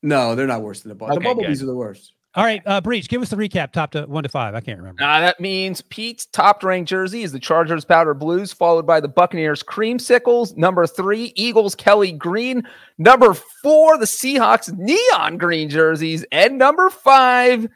[0.03, 1.13] No, they're not worse than the Bucks.
[1.13, 1.65] Okay, the Bumblebees good.
[1.65, 2.13] are the worst.
[2.35, 4.55] All right, uh, Breech, give us the recap top to one to five.
[4.55, 5.03] I can't remember.
[5.03, 9.09] Uh, that means Pete's top ranked jersey is the Chargers powder blues, followed by the
[9.09, 10.55] Buccaneers creamsicles.
[10.55, 12.63] Number three, Eagles Kelly green.
[12.99, 16.27] Number four, the Seahawks neon green jerseys.
[16.31, 17.69] And number five,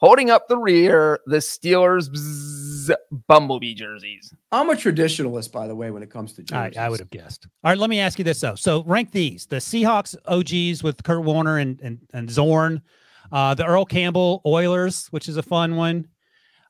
[0.00, 2.08] holding up the rear, the Steelers
[2.90, 2.90] Rose
[3.28, 4.34] Bumblebee jerseys.
[4.52, 6.78] I'm a traditionalist, by the way, when it comes to I, jerseys.
[6.78, 7.46] I would have guessed.
[7.64, 8.54] All right, let me ask you this though.
[8.54, 12.82] So rank these: the Seahawks OGs with Curt Warner and and, and Zorn,
[13.32, 16.08] uh, the Earl Campbell Oilers, which is a fun one,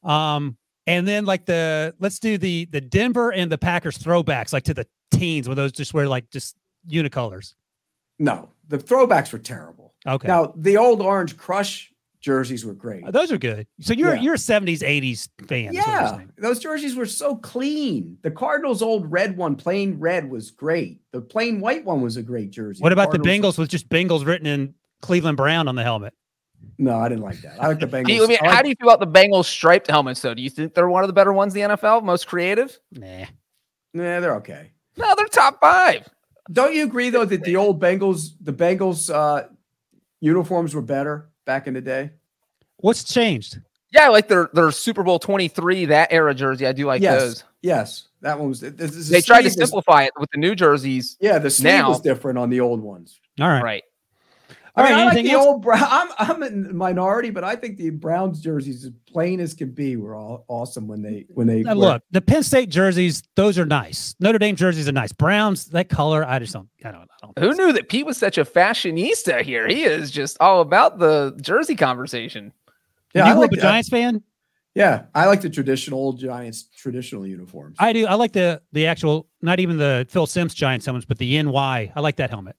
[0.05, 0.57] um,
[0.87, 4.74] and then like the let's do the the Denver and the Packers throwbacks, like to
[4.74, 6.57] the teens, where those just wear like just
[6.89, 7.55] unicolors.
[8.18, 9.95] No, the throwbacks were terrible.
[10.07, 13.05] Okay, Now the old Orange Crush jerseys were great.
[13.05, 13.66] Uh, those are good.
[13.81, 14.21] So you're Yeah.
[14.23, 15.75] you're a '70s '80s fan.
[15.75, 18.18] is what you're yeah, those jerseys were so clean.
[18.23, 21.01] The Cardinals' old red one, plain red, was great.
[21.12, 22.83] The plain white one was a great jersey.
[22.83, 26.12] What about the Cardinals- Bengals with just Bengals written in Cleveland Brown on the helmet?
[26.79, 27.61] No, I didn't like that.
[27.61, 28.07] I like the Bengals.
[28.07, 30.21] Do you- I mean, I like- how do you feel about the Bengals striped helmets,
[30.21, 30.35] though?
[30.35, 32.03] Do you think they're one of the better ones in the NFL?
[32.05, 32.79] Most creative?
[32.93, 33.25] Nah.
[33.95, 34.73] Nah, they're okay.
[34.99, 36.07] No, they're top five.
[36.53, 39.45] Don't you agree though that the old Bengals, the Bengals uh,
[40.21, 42.11] uniforms were better back in the day?
[42.76, 43.59] What's changed?
[43.92, 46.64] Yeah, I like their their Super Bowl 23, that era jersey.
[46.64, 47.44] I do like yes, those.
[47.61, 48.61] yes, that one was.
[48.61, 51.16] the- the- the They tried to sleeve was- simplify it with the new jerseys.
[51.20, 51.88] yeah, the sleeve now.
[51.88, 53.18] was different on the old ones.
[53.40, 53.62] All right.
[53.64, 53.82] Right.
[54.77, 55.47] I mean, right, I like anything the else?
[55.47, 55.83] old brown.
[55.89, 59.97] I'm I'm in minority, but I think the Browns jerseys, as plain as can be,
[59.97, 63.66] were all awesome when they when they Now, look, the Penn State jerseys, those are
[63.66, 64.14] nice.
[64.21, 65.12] Notre Dame jerseys are nice.
[65.12, 66.68] Browns, that color, I just don't.
[66.85, 67.09] I don't.
[67.23, 69.66] I don't Who knew that Pete was such a fashionista here?
[69.66, 72.53] He is just all about the jersey conversation.
[73.14, 74.23] Yeah, you I like a the- Giants fan?
[74.77, 77.75] Yeah, I like the traditional Giants traditional uniforms.
[77.81, 78.07] I do.
[78.07, 81.93] I like the the actual, not even the Phil Simms Giants helmets, but the NY.
[81.95, 82.55] I like that helmet.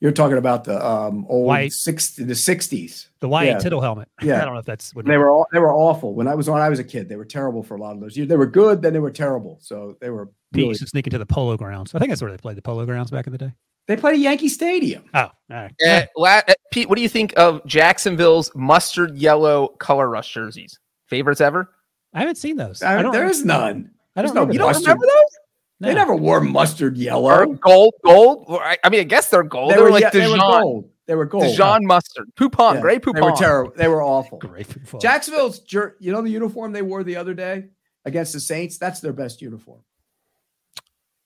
[0.00, 1.72] You're talking about the um old White.
[1.72, 3.08] six the sixties.
[3.20, 3.46] The Y.A.
[3.46, 3.58] Yeah.
[3.58, 4.08] Tittle helmet.
[4.22, 4.42] Yeah.
[4.42, 6.50] I don't know if that's what They were all they were awful when I was
[6.50, 7.08] when I was a kid.
[7.08, 8.28] They were terrible for a lot of those years.
[8.28, 9.58] They were good, then they were terrible.
[9.62, 11.94] So they were Pete really, used to sneak into the polo grounds.
[11.94, 13.52] I think that's where they played the polo grounds back in the day.
[13.88, 15.04] they played at Yankee Stadium.
[15.14, 15.72] Oh, all right.
[15.86, 20.78] Uh, la- uh, Pete, what do you think of Jacksonville's mustard yellow color rush jerseys?
[21.06, 21.70] Favorites ever?
[22.12, 22.82] I haven't seen those.
[22.82, 23.90] I- I don't, there is none.
[24.14, 25.38] I don't there's no You don't remember those?
[25.80, 27.46] They never wore mustard Or yellow.
[27.46, 28.46] gold, gold.
[28.48, 29.72] I, mean, I guess they're gold.
[29.72, 30.90] They, were, like ye- they were gold.
[31.06, 31.44] They were gold.
[31.44, 33.72] Dijon mustard, Poupon, Yeah, gray They were terrible.
[33.76, 34.38] They were awful.
[34.38, 35.00] Great football.
[35.00, 37.66] Jacksonville's jer- you know the uniform they wore the other day
[38.04, 38.78] against the Saints?
[38.78, 39.80] That's their best uniform.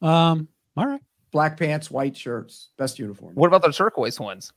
[0.02, 1.00] Um, all right.
[1.30, 3.34] Black pants, white shirts, best uniform.
[3.34, 4.52] What about the turquoise ones?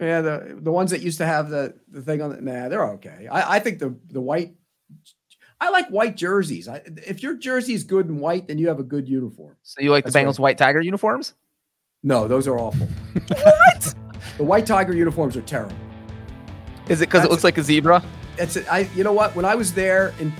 [0.00, 2.88] Yeah, the the ones that used to have the the thing on the nah, they're
[2.92, 3.28] okay.
[3.30, 4.54] I, I think the the white
[5.64, 6.68] I like white jerseys.
[6.68, 9.56] I, if your jersey is good and white, then you have a good uniform.
[9.62, 11.34] So you like the That's Bengals white tiger uniforms?
[12.02, 12.86] No, those are awful.
[13.28, 13.94] what?
[14.38, 15.76] The white tiger uniforms are terrible.
[16.88, 18.02] Is it because it That's- looks like a zebra?
[18.36, 18.88] It's a, I.
[18.96, 19.36] You know what?
[19.36, 20.32] When I was there in,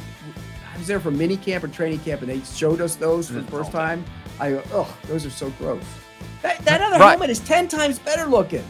[0.75, 3.35] I was there for mini camp and training camp, and they showed us those for
[3.35, 3.51] the mm.
[3.51, 4.05] first time.
[4.41, 5.85] I go, oh, those are so gross.
[6.43, 7.11] That, that other Right.
[7.11, 8.64] helmet is ten times better looking.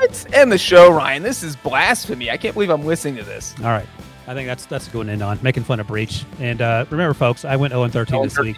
[0.00, 1.22] Let's end the show, Ryan.
[1.22, 2.30] This is blasphemy.
[2.30, 3.54] I can't believe I'm listening to this.
[3.58, 3.86] All right.
[4.26, 6.24] I think that's that's a good one to end on making fun of Breech.
[6.38, 8.56] And uh, remember, folks, I went 0 and 13 this week,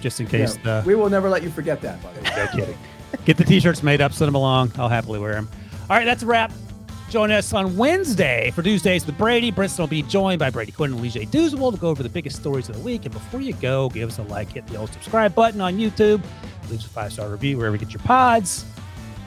[0.00, 0.58] just in case.
[0.64, 2.02] Yeah, uh, we will never let you forget that.
[2.02, 2.30] By the way.
[2.36, 2.78] no kidding.
[3.24, 4.72] Get the t-shirts made up, send them along.
[4.76, 5.48] I'll happily wear them.
[5.88, 6.52] All right, that's a wrap.
[7.10, 9.52] Join us on Wednesday for Tuesdays with Brady.
[9.52, 12.36] Brinson will be joined by Brady Quinn and Leger Douzable to go over the biggest
[12.36, 13.04] stories of the week.
[13.04, 16.22] And before you go, give us a like, hit the old subscribe button on YouTube,
[16.68, 18.64] leave us a five star review wherever you get your pods.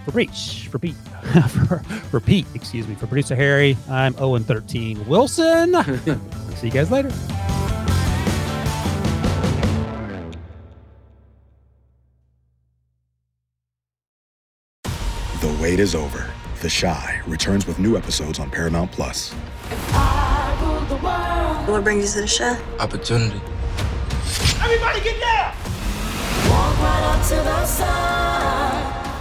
[0.07, 0.95] For Breech, for Pete,
[1.49, 5.75] for, for Pete, excuse me, for producer Harry, I'm 0 and 13 Wilson.
[6.55, 7.09] See you guys later.
[15.41, 16.31] The wait is over.
[16.61, 19.33] The Chi returns with new episodes on Paramount Plus.
[21.67, 22.57] What brings you to the show?
[22.79, 23.41] Opportunity.